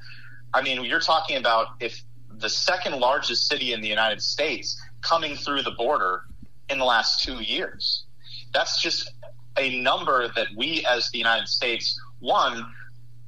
[0.53, 5.37] I mean, you're talking about if the second largest city in the United States coming
[5.37, 6.23] through the border
[6.71, 8.05] in the last two years.
[8.53, 9.13] That's just
[9.57, 12.65] a number that we as the United States, one,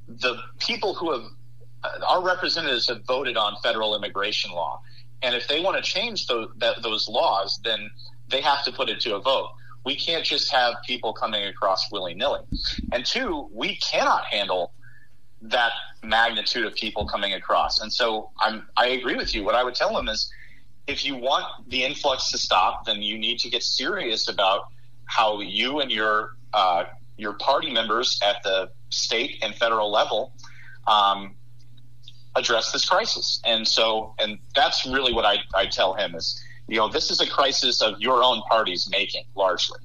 [0.07, 1.23] the people who have,
[1.83, 4.81] uh, our representatives have voted on federal immigration law.
[5.21, 7.91] And if they want to change those, that, those laws, then
[8.29, 9.49] they have to put it to a vote.
[9.85, 12.41] We can't just have people coming across willy nilly.
[12.91, 14.73] And two, we cannot handle
[15.41, 15.71] that
[16.03, 17.79] magnitude of people coming across.
[17.81, 19.43] And so I'm, I agree with you.
[19.43, 20.31] What I would tell them is
[20.87, 24.65] if you want the influx to stop, then you need to get serious about
[25.05, 26.85] how you and your, uh,
[27.17, 30.33] your party members at the state and federal level,
[30.87, 31.35] um,
[32.35, 33.41] address this crisis.
[33.45, 37.19] And so, and that's really what I, I tell him is, you know, this is
[37.19, 39.79] a crisis of your own party's making largely.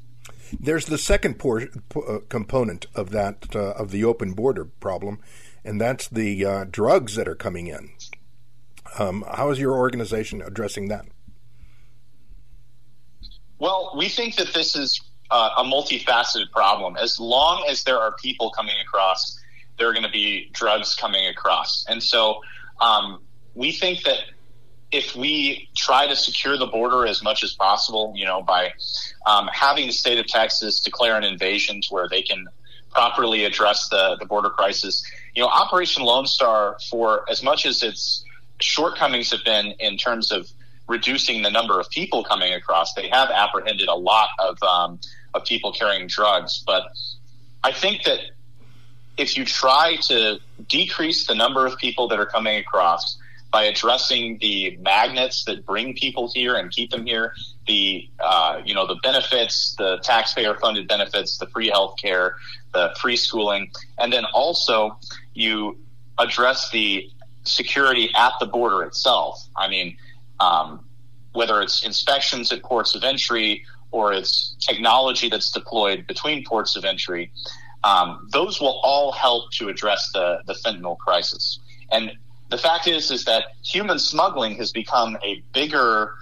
[0.58, 5.18] There's the second por- uh, component of that uh, of the open border problem,
[5.64, 7.90] and that's the uh, drugs that are coming in.
[8.98, 11.06] Um, how is your organization addressing that?
[13.58, 16.96] Well, we think that this is uh, a multifaceted problem.
[16.96, 19.38] As long as there are people coming across,
[19.78, 21.84] there are going to be drugs coming across.
[21.88, 22.40] And so
[22.80, 23.22] um,
[23.54, 24.18] we think that
[24.92, 28.72] if we try to secure the border as much as possible, you know, by
[29.26, 32.46] um, having the state of Texas declare an invasion to where they can
[32.90, 35.04] properly address the, the border crisis,
[35.34, 38.24] you know, Operation Lone Star, for as much as its
[38.60, 40.48] shortcomings have been in terms of
[40.88, 45.00] reducing the number of people coming across, they have apprehended a lot of um,
[45.34, 46.62] of people carrying drugs.
[46.66, 46.84] But
[47.62, 48.20] I think that
[49.16, 50.38] if you try to
[50.68, 53.18] decrease the number of people that are coming across
[53.50, 57.32] by addressing the magnets that bring people here and keep them here,
[57.66, 62.36] the uh, you know the benefits, the taxpayer funded benefits, the free health care,
[62.72, 64.98] the free schooling, and then also
[65.34, 65.78] you
[66.18, 67.10] address the
[67.46, 69.42] security at the border itself.
[69.56, 69.96] I mean,
[70.40, 70.84] um,
[71.32, 76.84] whether it's inspections at ports of entry or it's technology that's deployed between ports of
[76.84, 77.30] entry,
[77.84, 81.60] um, those will all help to address the, the fentanyl crisis.
[81.92, 82.12] And
[82.50, 86.14] the fact is, is that human smuggling has become a bigger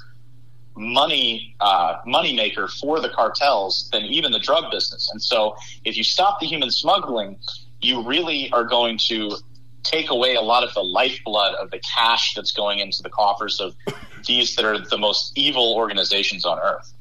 [0.77, 5.09] money uh, money maker for the cartels than even the drug business.
[5.13, 5.55] And so,
[5.85, 7.39] if you stop the human smuggling,
[7.81, 9.37] you really are going to
[9.85, 13.61] take away a lot of the lifeblood of the cash that's going into the coffers
[13.61, 13.77] of
[14.27, 16.93] these that are the most evil organizations on earth.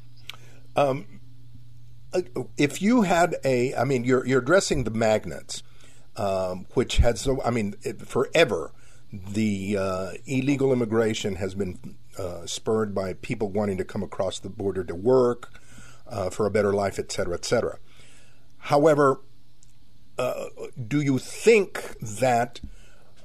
[0.76, 1.22] Um,
[2.14, 2.22] uh,
[2.58, 5.64] if you had a, I mean, you're you're addressing the magnets,
[6.18, 8.72] um, which had so, I mean, it, forever
[9.12, 14.50] the uh, illegal immigration has been uh, spurred by people wanting to come across the
[14.50, 15.54] border to work
[16.08, 17.78] uh, for a better life, et cetera, et cetera.
[18.58, 19.22] However,
[20.18, 20.46] uh,
[20.88, 22.60] do you think that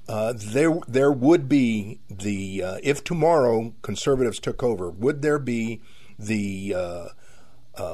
[0.08, 5.80] uh, there there would be the uh, if tomorrow conservatives took over, would there be
[6.18, 6.74] the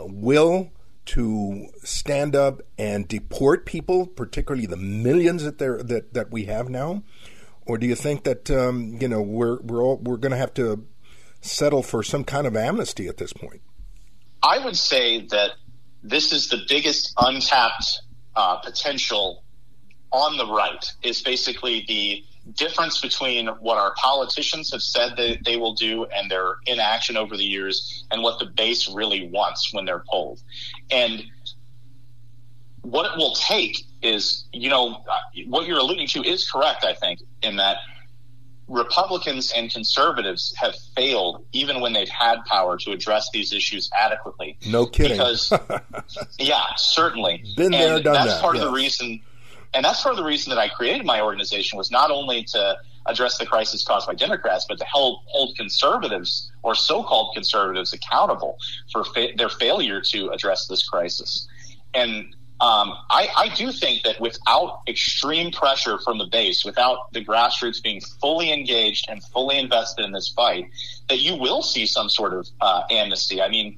[0.07, 0.71] will
[1.07, 6.69] to stand up and deport people, particularly the millions that there that, that we have
[6.69, 7.03] now?
[7.67, 10.55] or do you think that um, you know we're we're all, we're going to have
[10.55, 10.87] to
[11.41, 13.63] settle for some kind of amnesty at this point?
[14.43, 15.53] I would say that
[16.03, 18.01] this is the biggest untapped
[18.37, 19.44] uh, potential
[20.15, 20.85] on the right.
[21.03, 26.31] Is basically the difference between what our politicians have said that they will do and
[26.31, 30.41] their inaction over the years, and what the base really wants when they're polled,
[30.91, 31.25] and
[32.83, 35.03] what it will take is, you know,
[35.47, 37.79] what you're alluding to is correct, I think, in that
[38.69, 44.59] Republicans and conservatives have failed even when they've had power to address these issues adequately.
[44.67, 45.17] No kidding.
[45.17, 45.53] Because,
[46.39, 47.45] yeah, certainly.
[47.57, 48.43] Been there, and done that's that.
[48.43, 48.65] part yes.
[48.65, 49.23] of the reason.
[49.75, 52.77] And that's part of the reason that I created my organization was not only to
[53.07, 58.57] address the crisis caused by Democrats, but to hold, hold conservatives or so-called conservatives accountable
[58.93, 61.47] for fa- their failure to address this crisis.
[61.93, 67.23] And um, I, I, do think that without extreme pressure from the base, without the
[67.23, 70.71] grassroots being fully engaged and fully invested in this fight,
[71.09, 73.43] that you will see some sort of uh, amnesty.
[73.43, 73.77] I mean,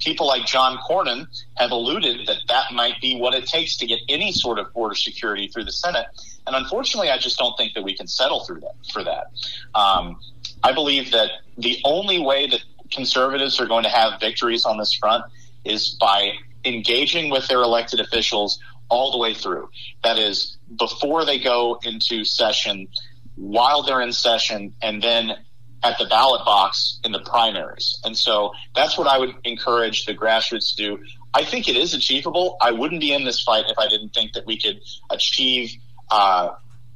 [0.00, 1.26] people like John Cornyn
[1.56, 4.94] have alluded that that might be what it takes to get any sort of border
[4.94, 6.06] security through the Senate.
[6.46, 9.26] And unfortunately, I just don't think that we can settle through that for that.
[9.74, 10.20] Um,
[10.62, 14.94] I believe that the only way that conservatives are going to have victories on this
[14.94, 15.24] front
[15.64, 16.32] is by
[16.64, 19.68] engaging with their elected officials all the way through.
[20.02, 22.88] That is, before they go into session,
[23.36, 25.36] while they're in session, and then
[25.82, 28.00] at the ballot box in the primaries.
[28.04, 30.98] And so that's what I would encourage the grassroots to do.
[31.34, 32.56] I think it is achievable.
[32.60, 35.70] I wouldn't be in this fight if I didn't think that we could achieve
[36.10, 36.50] uh,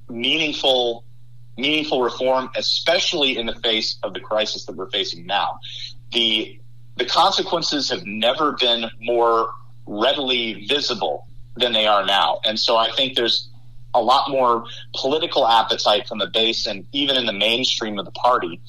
[0.09, 1.05] meaningful
[1.59, 5.61] meaningful reform, especially in the face of the crisis that we're facing now.
[6.13, 6.59] The
[6.97, 9.51] the consequences have never been more
[9.87, 11.27] readily visible
[11.57, 12.41] than they are now.
[12.45, 13.49] And so I think there's
[13.95, 14.65] a lot more
[14.95, 18.61] political appetite from the base and even in the mainstream of the party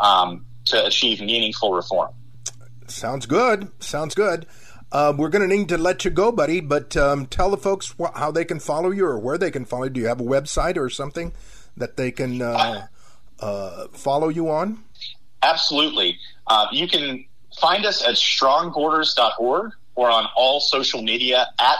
[0.00, 2.10] um, to achieve meaningful reform.
[2.86, 3.70] Sounds good.
[3.80, 4.46] Sounds good.
[4.90, 7.94] Uh, we're going to need to let you go, buddy, but um, tell the folks
[8.00, 9.90] wh- how they can follow you or where they can follow you.
[9.90, 11.32] Do you have a website or something
[11.76, 12.86] that they can uh,
[13.40, 14.82] uh, follow you on?
[15.42, 16.18] Absolutely.
[16.46, 17.24] Uh, you can
[17.60, 21.76] find us at strongborders.org or on all social media at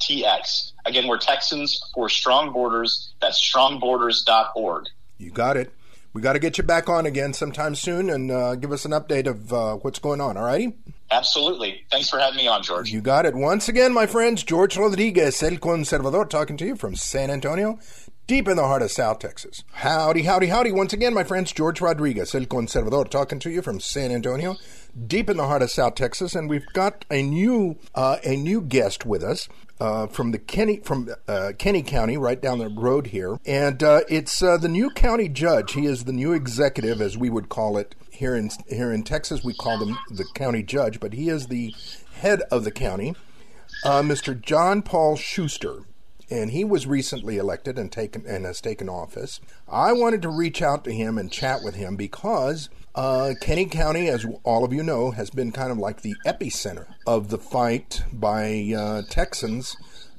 [0.00, 0.72] StrongBordersTX.
[0.86, 3.14] Again, we're Texans for Strong Borders.
[3.20, 4.86] That's strongborders.org.
[5.18, 5.72] You got it.
[6.12, 8.92] We got to get you back on again sometime soon and uh, give us an
[8.92, 10.76] update of uh, what's going on, all righty?
[11.10, 11.84] Absolutely.
[11.90, 12.90] Thanks for having me on, George.
[12.90, 13.34] You got it.
[13.34, 17.78] Once again, my friends, George Rodriguez, El Conservador, talking to you from San Antonio,
[18.26, 19.64] deep in the heart of South Texas.
[19.72, 20.70] Howdy, howdy, howdy.
[20.70, 24.56] Once again, my friends, George Rodriguez, El Conservador, talking to you from San Antonio,
[25.06, 28.60] deep in the heart of South Texas, and we've got a new uh, a new
[28.60, 29.48] guest with us.
[29.80, 34.02] Uh, from the Kinney from uh, Kinney County, right down the road here, and uh,
[34.08, 35.72] it's uh, the new county judge.
[35.72, 39.42] He is the new executive, as we would call it here in here in Texas.
[39.42, 41.74] We call them the county judge, but he is the
[42.14, 43.16] head of the county,
[43.84, 44.40] uh, Mr.
[44.40, 45.82] John Paul Schuster
[46.30, 49.40] and he was recently elected and taken and has taken office.
[49.68, 54.08] I wanted to reach out to him and chat with him because uh, Kinney County,
[54.08, 58.02] as all of you know, has been kind of like the epicenter of the fight
[58.12, 59.76] by uh, Texans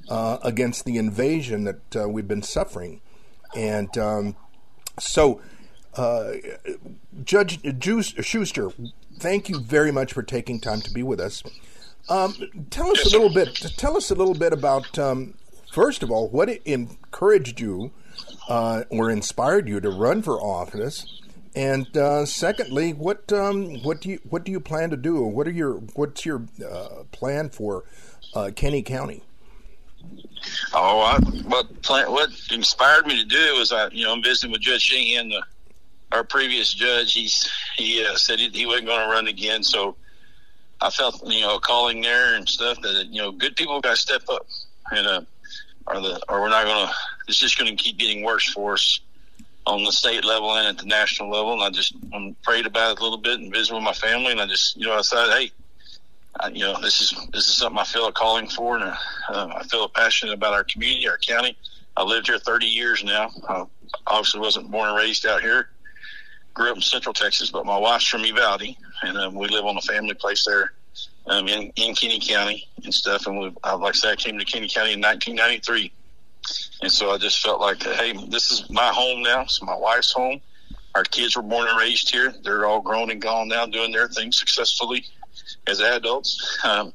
[0.08, 3.00] uh, against the invasion that uh, we've been suffering,
[3.54, 3.96] and.
[3.98, 4.36] Um,
[4.98, 5.42] So,
[5.94, 6.32] uh,
[7.22, 8.70] Judge Juice, Schuster,
[9.18, 11.42] thank you very much for taking time to be with us.
[12.08, 12.34] Um,
[12.70, 13.54] tell us a little bit.
[13.76, 14.98] Tell us a little bit about.
[14.98, 15.34] Um,
[15.70, 17.90] first of all, what encouraged you
[18.48, 21.20] uh, or inspired you to run for office,
[21.56, 25.22] and uh, secondly, what um, what do you what do you plan to do?
[25.22, 27.84] What are your what's your uh, plan for
[28.34, 29.22] uh, Kinney County?
[30.74, 34.22] Oh, I, what plan, what inspired me to do it was I, you know, I'm
[34.22, 35.42] visiting with Judge Shahan, the,
[36.12, 37.14] our previous judge.
[37.14, 39.96] He's he uh, said he, he wasn't going to run again, so
[40.82, 43.96] I felt you know calling there and stuff that you know good people got to
[43.96, 44.46] step up,
[44.90, 45.20] and uh,
[45.86, 46.92] or the or we're not going to.
[47.28, 49.00] It's just going to keep getting worse for us
[49.66, 51.52] on the state level and at the national level.
[51.54, 54.32] And I just I'm prayed about it a little bit and visited with my family,
[54.32, 55.50] and I just you know I said, hey
[56.40, 59.48] I, you know, this is this is something I feel a calling for, and uh,
[59.54, 61.56] I feel passionate about our community, our county.
[61.96, 63.30] I lived here 30 years now.
[63.48, 63.64] I
[64.06, 65.68] obviously wasn't born and raised out here.
[66.52, 69.76] Grew up in Central Texas, but my wife's from Uvalde, and um, we live on
[69.76, 70.72] a family place there
[71.26, 73.26] um, in in Kinney County and stuff.
[73.26, 75.92] And we, like I said, I came to Kinney County in 1993,
[76.82, 79.42] and so I just felt like, hey, this is my home now.
[79.42, 80.40] It's my wife's home.
[80.94, 82.34] Our kids were born and raised here.
[82.42, 85.04] They're all grown and gone now, doing their thing successfully
[85.66, 86.58] as adults.
[86.64, 86.92] Um,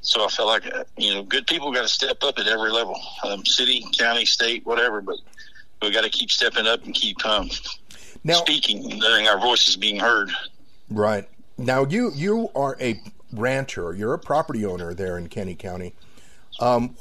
[0.00, 2.98] so I felt like you know, good people got to step up at every level,
[3.24, 5.00] um, city, county, state, whatever.
[5.00, 5.16] But
[5.80, 7.50] we got to keep stepping up and keep um,
[8.24, 10.30] now, speaking, letting our voices being heard.
[10.90, 13.00] Right now, you you are a
[13.32, 13.94] rancher.
[13.94, 15.94] You're a property owner there in Kinney County.
[16.60, 16.96] Um,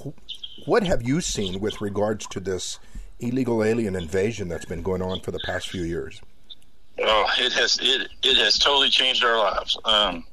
[0.65, 2.79] what have you seen with regards to this
[3.19, 6.21] illegal alien invasion that's been going on for the past few years?
[6.99, 9.77] Oh, it has it it has totally changed our lives.
[9.85, 10.25] Um,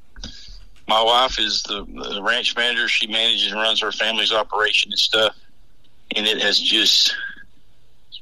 [0.87, 2.89] my wife is the, the ranch manager.
[2.89, 5.37] She manages and runs her family's operation and stuff,
[6.17, 7.15] and it has just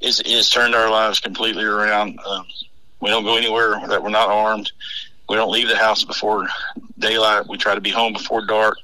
[0.00, 2.18] it's, it's turned our lives completely around.
[2.26, 2.46] Um,
[3.00, 4.70] we don't go anywhere that we're not armed.
[5.28, 6.46] We don't leave the house before
[6.98, 7.48] daylight.
[7.48, 8.78] We try to be home before dark.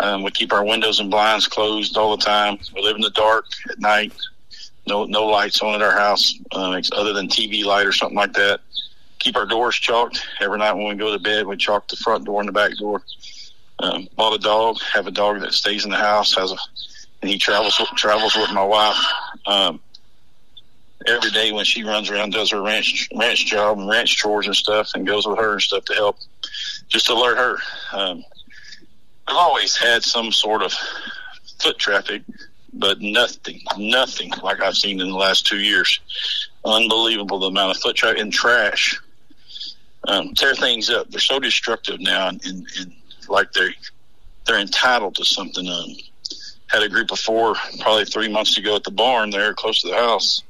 [0.00, 2.58] Um, we keep our windows and blinds closed all the time.
[2.74, 4.12] We live in the dark at night.
[4.86, 8.32] No, no lights on at our house uh, other than TV light or something like
[8.32, 8.60] that
[9.20, 11.46] keep our doors chalked every night when we go to bed.
[11.46, 13.02] We chalk the front door and the back door.
[13.78, 14.78] Um, bought a dog.
[14.92, 16.34] Have a dog that stays in the house.
[16.34, 16.56] Has a
[17.22, 18.96] and he travels travels with my wife.
[19.46, 19.80] Um,
[21.06, 24.56] every day when she runs around, does her ranch ranch job and ranch chores and
[24.56, 26.16] stuff, and goes with her and stuff to help,
[26.88, 27.58] just alert her.
[27.92, 28.24] Um,
[29.30, 30.72] I've always had some sort of
[31.60, 32.22] foot traffic,
[32.72, 36.00] but nothing, nothing like I've seen in the last two years.
[36.64, 39.00] Unbelievable the amount of foot traffic and trash
[40.08, 41.10] um, tear things up.
[41.10, 42.92] They're so destructive now, and, and, and
[43.28, 43.74] like they're
[44.46, 45.68] they're entitled to something.
[45.68, 45.88] Um,
[46.66, 49.88] had a group of four probably three months ago at the barn there close to
[49.88, 50.42] the house.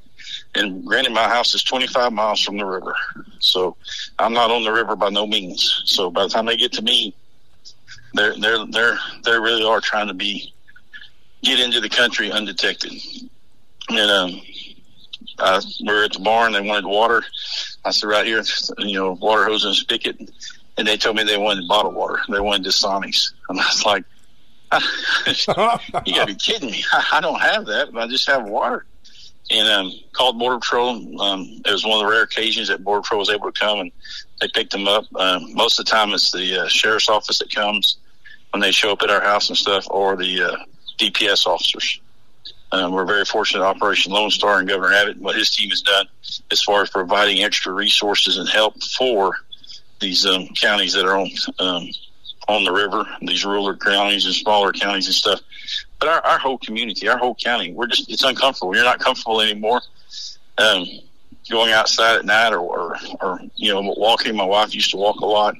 [0.55, 2.95] And granted, my house is 25 miles from the river,
[3.39, 3.77] so
[4.19, 5.83] I'm not on the river by no means.
[5.87, 7.15] So by the time they get to me,
[8.15, 10.53] they're they're they're they really are trying to be
[11.43, 12.93] get into the country undetected.
[13.89, 14.41] And um,
[15.39, 16.53] I, we were at the barn.
[16.53, 17.25] They wanted water.
[17.85, 18.43] I said, right here,
[18.79, 20.19] you know, water hose and spigot.
[20.77, 22.21] And they told me they wanted bottled water.
[22.29, 23.35] They wanted Dasani's.
[23.49, 24.05] And I was like,
[26.07, 26.85] you gotta be kidding me.
[26.93, 27.89] I, I don't have that.
[27.95, 28.87] I just have water.
[29.51, 31.21] And um, called Border Patrol.
[31.21, 33.81] Um, it was one of the rare occasions that Border Patrol was able to come
[33.81, 33.91] and
[34.41, 35.05] they picked them up.
[35.17, 37.97] Um, most of the time, it's the uh, sheriff's office that comes
[38.51, 40.57] when they show up at our house and stuff, or the uh,
[40.99, 42.01] DPS officers.
[42.73, 45.83] Um, we're very fortunate Operation Lone Star and Governor Abbott and what his team has
[45.83, 46.07] done
[46.53, 49.37] as far as providing extra resources and help for
[50.01, 51.89] these um, counties that are on um,
[52.49, 55.41] on the river, these rural counties and smaller counties and stuff.
[55.99, 58.75] But our, our whole community, our whole county, we're just it's uncomfortable.
[58.75, 59.83] You're not comfortable anymore.
[60.59, 60.87] Um,
[61.51, 64.37] going outside at night or, or, or you know walking.
[64.37, 65.57] My wife used to walk a lot,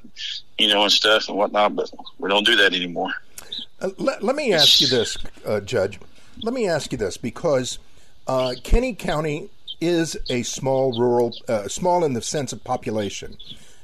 [0.61, 3.11] you know, and stuff and whatnot, but we don't do that anymore.
[3.81, 5.99] Uh, let, let me ask you this, uh, Judge.
[6.43, 7.79] Let me ask you this because
[8.27, 9.49] uh, Kinney County
[9.81, 13.37] is a small rural, uh, small in the sense of population.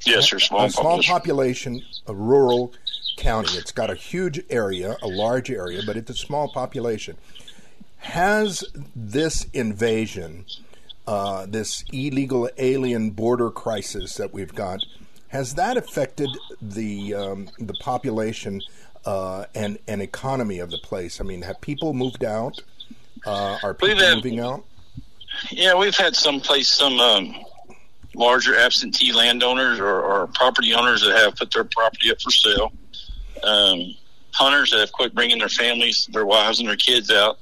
[0.06, 0.38] Yes, sir.
[0.38, 2.72] Small a small population, a rural
[3.16, 3.58] county.
[3.58, 7.16] It's got a huge area, a large area, but it's a small population.
[7.98, 8.64] Has
[8.94, 10.44] this invasion,
[11.08, 14.84] uh, this illegal alien border crisis that we've got,
[15.28, 16.28] has that affected
[16.60, 18.60] the um, the population
[19.04, 21.20] uh, and and economy of the place?
[21.20, 22.60] I mean, have people moved out?
[23.26, 24.64] Uh, are people had, moving out?
[25.50, 27.34] Yeah, we've had some place some um,
[28.14, 32.72] larger absentee landowners or, or, property owners that have put their property up for sale.
[33.42, 33.94] Um,
[34.32, 37.38] hunters that have quit bringing their families, their wives, and their kids out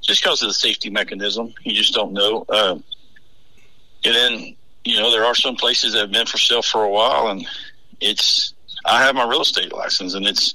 [0.00, 1.54] just because of the safety mechanism.
[1.62, 2.44] You just don't know.
[2.48, 2.78] Uh,
[4.04, 4.56] and then
[4.88, 7.46] you know there are some places that have been for sale for a while, and
[8.00, 8.54] it's
[8.86, 10.54] I have my real estate license, and it's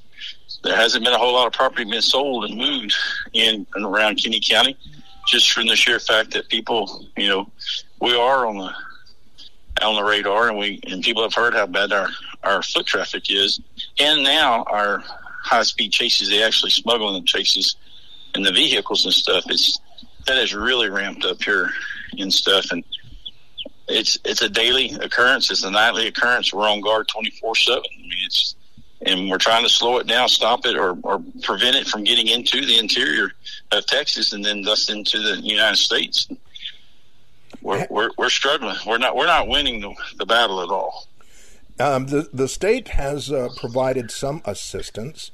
[0.63, 2.95] there hasn't been a whole lot of property being sold and moved
[3.33, 4.75] in and around Kinney County,
[5.27, 7.51] just from the sheer fact that people, you know,
[8.01, 8.73] we are on the
[9.85, 12.09] on the radar, and we and people have heard how bad our
[12.43, 13.61] our foot traffic is,
[13.99, 15.03] and now our
[15.43, 17.75] high speed chases, they actually smuggling the chases
[18.33, 19.43] and the vehicles and stuff.
[19.47, 19.79] It's
[20.25, 21.69] that has really ramped up here
[22.17, 22.83] and stuff, and
[23.87, 25.51] it's it's a daily occurrence.
[25.51, 26.53] It's a nightly occurrence.
[26.53, 27.83] We're on guard twenty four seven.
[27.97, 28.55] I mean, it's
[29.05, 32.27] and we're trying to slow it down, stop it, or, or prevent it from getting
[32.27, 33.31] into the interior
[33.71, 36.27] of Texas and then thus into the United States.
[37.61, 38.75] We're, we're, we're struggling.
[38.85, 41.07] We're not we're not winning the, the battle at all.
[41.79, 45.31] Um, the the state has uh, provided some assistance.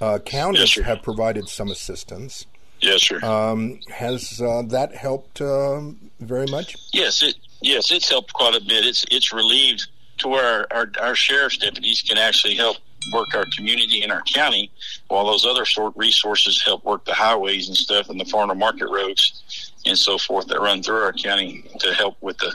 [0.00, 2.46] Uh, counties Yes, have provided some assistance.
[2.80, 3.24] Yes, sir.
[3.24, 6.76] Um, has uh, that helped um, very much?
[6.92, 8.84] Yes, it yes, it's helped quite a bit.
[8.84, 9.88] It's it's relieved
[10.18, 12.78] to where our, our, our sheriff's deputies can actually help
[13.12, 14.70] work our community and our county,
[15.08, 18.54] while those other sort resources help work the highways and stuff and the farm to
[18.54, 22.54] market roads and so forth that run through our county to help with the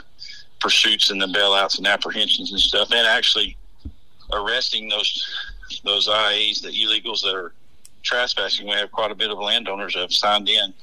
[0.60, 3.56] pursuits and the bailouts and apprehensions and stuff, and actually
[4.32, 5.26] arresting those
[5.84, 7.52] those IAs, the illegals that are
[8.02, 8.66] trespassing.
[8.66, 10.74] We have quite a bit of landowners that have signed in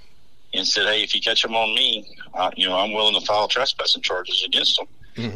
[0.53, 3.25] and said, "Hey, if you catch them on me, uh, you know, I'm willing to
[3.25, 4.87] file trespassing charges against them."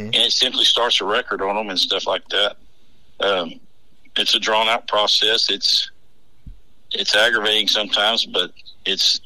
[0.05, 2.57] And it simply starts a record on them and stuff like that.
[3.19, 3.59] Um,
[4.15, 5.49] it's a drawn out process.
[5.49, 5.91] It's
[6.91, 8.51] it's aggravating sometimes, but
[8.85, 9.19] it's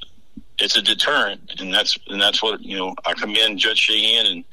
[0.59, 2.95] it's a deterrent, and that's and that's what you know.
[3.05, 4.43] I commend Judge Shahan and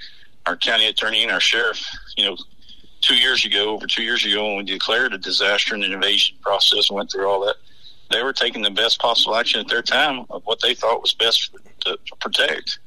[0.46, 1.82] our county attorney and our sheriff.
[2.16, 2.36] You know,
[3.00, 6.36] two years ago, over two years ago, when we declared a disaster and an invasion
[6.42, 7.56] process and went through all that,
[8.14, 11.12] they were taking the best possible action at their time of what they thought was
[11.12, 11.50] best
[11.80, 12.78] to, to protect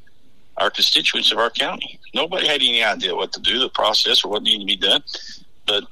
[0.55, 1.99] our constituents of our county.
[2.15, 5.03] Nobody had any idea what to do, the process, or what needed to be done,
[5.67, 5.83] but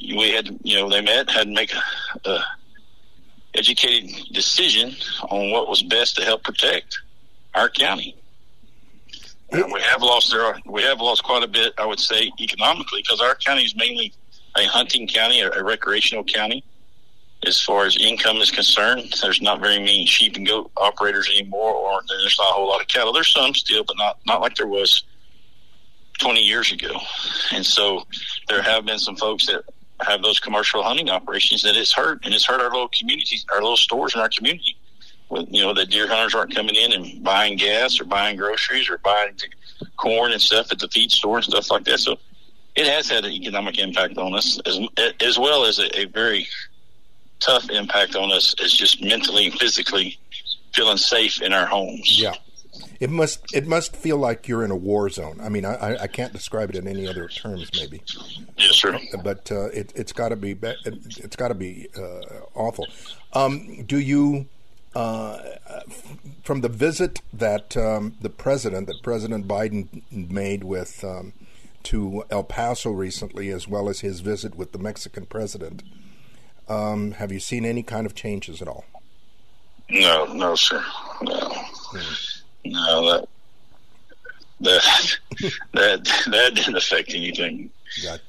[0.00, 2.44] we had, you know, they met, had to make a, a
[3.54, 4.94] educated decision
[5.30, 6.98] on what was best to help protect
[7.54, 8.16] our county.
[9.52, 10.58] We have lost there.
[10.66, 14.12] We have lost quite a bit, I would say, economically, because our county is mainly
[14.56, 16.64] a hunting county, a, a recreational county.
[17.46, 21.74] As far as income is concerned, there's not very many sheep and goat operators anymore,
[21.74, 23.12] or there's not a whole lot of cattle.
[23.12, 25.04] There's some still, but not not like there was
[26.20, 26.98] 20 years ago.
[27.52, 28.04] And so
[28.48, 29.62] there have been some folks that
[30.00, 33.60] have those commercial hunting operations that it's hurt, and it's hurt our little communities, our
[33.60, 34.76] little stores in our community.
[35.30, 38.88] With you know, the deer hunters aren't coming in and buying gas or buying groceries
[38.90, 39.36] or buying
[39.96, 41.98] corn and stuff at the feed store and stuff like that.
[41.98, 42.16] So
[42.76, 44.78] it has had an economic impact on us, as
[45.20, 46.46] as well as a, a very
[47.40, 50.18] tough impact on us, is just mentally and physically
[50.72, 52.20] feeling safe in our homes.
[52.20, 52.34] Yeah.
[53.00, 55.38] It must it must feel like you're in a war zone.
[55.42, 58.02] I mean, I, I- can't describe it in any other terms, maybe.
[58.56, 58.98] Yes, sir.
[59.22, 60.84] But uh, it, it's got to be it,
[61.18, 62.20] it's got to be uh,
[62.54, 62.86] awful.
[63.32, 64.46] Um, do you,
[64.94, 65.38] uh,
[66.44, 71.32] from the visit that um, the president, that President Biden made with um,
[71.84, 75.82] to El Paso recently, as well as his visit with the Mexican president,
[76.68, 78.84] um, have you seen any kind of changes at all?
[79.90, 80.82] No, no, sir.
[81.22, 81.52] No,
[82.64, 83.10] no.
[83.10, 83.28] That
[84.60, 85.16] that
[85.72, 87.70] that that didn't affect anything.
[88.02, 88.20] Got,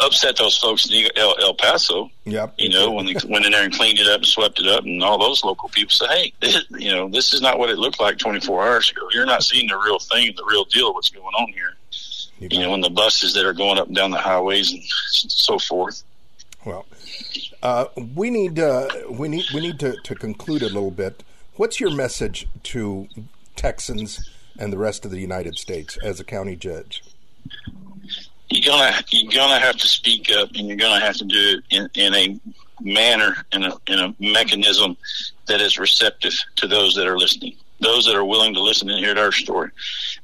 [0.00, 2.10] Upset those folks in El, El Paso.
[2.24, 2.52] yep.
[2.58, 4.82] You know, when they went in there and cleaned it up and swept it up,
[4.82, 7.78] and all those local people say, "Hey, this, you know, this is not what it
[7.78, 9.02] looked like 24 hours ago.
[9.12, 11.76] You're not seeing the real thing, the real deal of what's going on here."
[12.40, 14.82] You You know, and the buses that are going up and down the highways and
[15.30, 16.02] so forth.
[16.64, 16.86] Well,
[17.62, 21.22] uh, we need uh, we need we need to, to conclude a little bit.
[21.56, 23.08] What's your message to
[23.54, 27.02] Texans and the rest of the United States as a county judge?
[28.50, 31.64] you're gonna you're gonna have to speak up, and you're gonna have to do it
[31.70, 32.40] in, in a
[32.80, 34.96] manner in a in a mechanism
[35.46, 38.98] that is receptive to those that are listening, those that are willing to listen and
[39.04, 39.70] hear our story.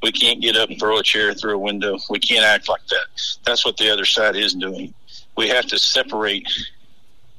[0.03, 1.99] We can't get up and throw a chair through a window.
[2.09, 3.07] We can't act like that.
[3.45, 4.95] That's what the other side is doing.
[5.41, 6.47] We have to separate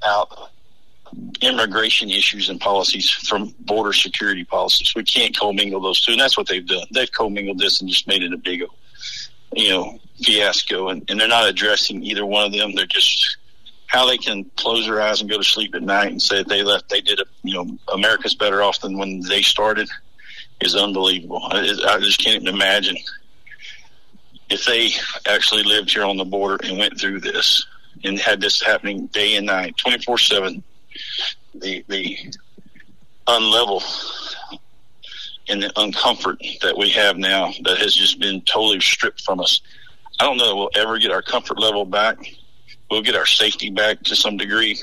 [0.03, 0.49] out
[1.39, 4.95] immigration issues and policies from border security policies.
[4.95, 6.87] We can't commingle those two, and that's what they've done.
[6.91, 8.63] They've commingled this and just made it a big,
[9.53, 10.89] you know, fiasco.
[10.89, 12.73] And, and they're not addressing either one of them.
[12.73, 13.37] They're just
[13.85, 16.49] how they can close their eyes and go to sleep at night and say that
[16.49, 17.27] they left, they did it.
[17.43, 19.91] You know, America's better off than when they started
[20.59, 21.43] is unbelievable.
[21.51, 22.97] I, I just can't even imagine
[24.49, 24.89] if they
[25.31, 27.63] actually lived here on the border and went through this
[28.03, 30.63] and had this happening day and night, twenty four seven.
[31.55, 32.17] The the
[33.27, 33.83] unlevel
[35.47, 39.61] and the uncomfort that we have now that has just been totally stripped from us.
[40.19, 42.17] I don't know that we'll ever get our comfort level back.
[42.89, 44.79] We'll get our safety back to some degree,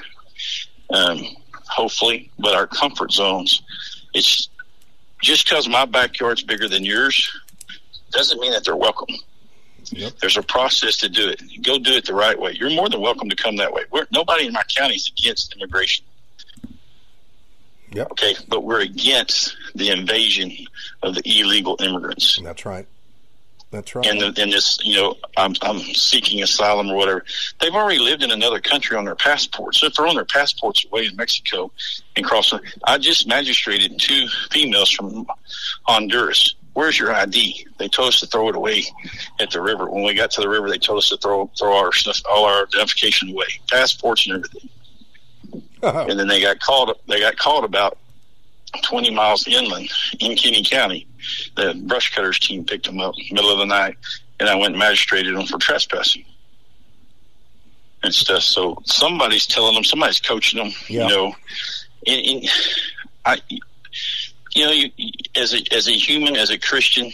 [0.90, 3.62] um, hopefully, but our comfort zones,
[4.14, 4.48] it's
[5.22, 7.30] just because my backyard's bigger than yours
[8.10, 9.14] doesn't mean that they're welcome.
[9.92, 10.18] Yep.
[10.20, 11.40] There's a process to do it.
[11.62, 12.52] Go do it the right way.
[12.52, 13.82] You're more than welcome to come that way.
[13.90, 16.04] We're, nobody in my county is against immigration.
[17.92, 18.12] Yep.
[18.12, 20.52] Okay, but we're against the invasion
[21.02, 22.38] of the illegal immigrants.
[22.42, 22.86] That's right.
[23.70, 24.06] That's right.
[24.06, 27.24] And, the, and this, you know, I'm, I'm seeking asylum or whatever.
[27.60, 29.80] They've already lived in another country on their passports.
[29.80, 31.70] So they're throwing their passports away in Mexico
[32.16, 32.60] and crossing.
[32.84, 35.26] I just magistrated two females from
[35.82, 36.54] Honduras.
[36.78, 37.66] Where's your ID?
[37.78, 38.84] They told us to throw it away
[39.40, 39.90] at the river.
[39.90, 42.44] When we got to the river, they told us to throw throw our stuff, all
[42.44, 44.70] our identification away, passports and everything.
[45.82, 46.06] Oh.
[46.06, 46.96] and then they got called.
[47.08, 47.98] They got called about
[48.84, 49.88] 20 miles inland
[50.20, 51.08] in Kinney County.
[51.56, 53.96] The brush cutters team picked them up middle of the night,
[54.38, 56.24] and I went and magistrated them for trespassing
[58.04, 58.44] and stuff.
[58.44, 60.72] So somebody's telling them, somebody's coaching them.
[60.86, 61.08] Yeah.
[61.08, 61.36] You know,
[62.06, 62.48] and, and
[63.24, 63.38] I,
[64.54, 64.90] you know, you,
[65.36, 67.12] as a as a human, as a Christian,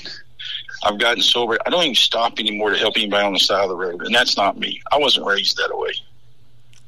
[0.84, 1.58] I've gotten sober.
[1.66, 4.14] I don't even stop anymore to help anybody on the side of the road, and
[4.14, 4.82] that's not me.
[4.92, 5.92] I wasn't raised that way.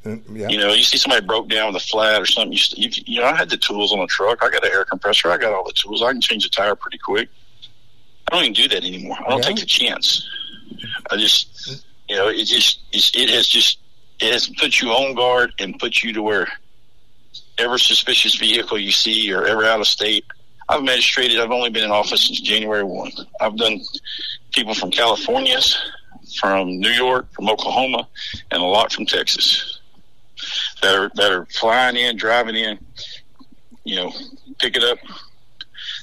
[0.05, 0.49] Uh, yeah.
[0.49, 2.53] You know, you see somebody broke down with a flat or something.
[2.53, 4.43] You, you, you know, I had the tools on the truck.
[4.43, 5.31] I got an air compressor.
[5.31, 6.03] I got all the tools.
[6.03, 7.29] I can change the tire pretty quick.
[8.31, 9.17] I don't even do that anymore.
[9.25, 9.49] I don't yeah.
[9.49, 10.29] take the chance.
[11.11, 13.79] I just, you know, it just it has just
[14.21, 16.49] it has put you on guard and put you to where
[17.59, 20.25] ever suspicious vehicle you see or ever out of state.
[20.69, 21.39] I've magistrated.
[21.39, 23.13] I've only been in office since January one.
[23.41, 23.81] I've done
[24.53, 25.59] people from California,
[26.41, 28.09] from New York, from Oklahoma,
[28.51, 29.81] and a lot from Texas
[30.83, 32.79] that are that are flying in, driving in,
[33.85, 34.13] you know,
[34.59, 34.99] picking up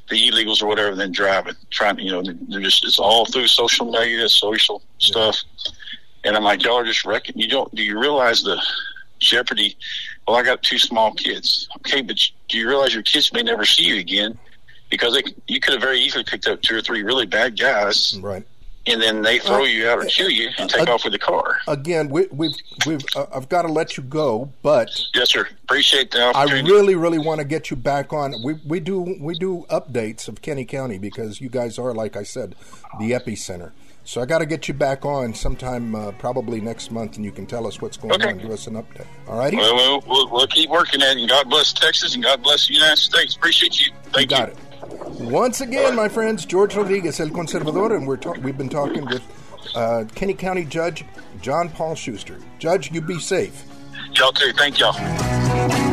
[0.10, 3.26] the illegals or whatever, and then driving, trying, to, you know, they're just it's all
[3.26, 5.38] through social media, social stuff.
[6.24, 7.38] And I'm like, y'all are just wrecking.
[7.38, 8.62] You don't do you realize the
[9.20, 9.76] jeopardy?
[10.26, 11.68] Well, I got two small kids.
[11.80, 14.40] Okay, but do you realize your kids may never see you again
[14.94, 18.16] because they, you could have very easily picked up two or three really bad guys,
[18.22, 18.46] right?
[18.86, 21.14] and then they throw uh, you out or kill you and take uh, off with
[21.14, 21.60] the car.
[21.68, 25.48] Again, we, we've we've uh, I've got to let you go, but yes, sir.
[25.64, 26.70] Appreciate the opportunity.
[26.70, 28.36] I really, really want to get you back on.
[28.44, 32.24] We we do we do updates of Kinney County because you guys are, like I
[32.24, 32.56] said,
[33.00, 33.72] the epicenter.
[34.06, 37.32] So I got to get you back on sometime, uh, probably next month, and you
[37.32, 38.32] can tell us what's going okay.
[38.32, 38.38] on.
[38.38, 39.08] Give us an update.
[39.30, 39.56] All righty.
[39.56, 42.68] Well, we'll, we'll, we'll keep working at it, and God bless Texas, and God bless
[42.68, 43.38] the United States.
[43.38, 43.94] Appreciate you.
[44.12, 44.38] Thank you.
[44.38, 44.58] Got it.
[45.20, 49.24] Once again, my friends, George Rodriguez, El Conservador, and we're ta- we've been talking with
[49.76, 51.06] uh, Kinney County Judge
[51.42, 52.40] John Paul Schuster.
[52.60, 53.64] Judge, you be safe.
[54.14, 54.52] Y'all too.
[54.54, 55.93] Thank y'all.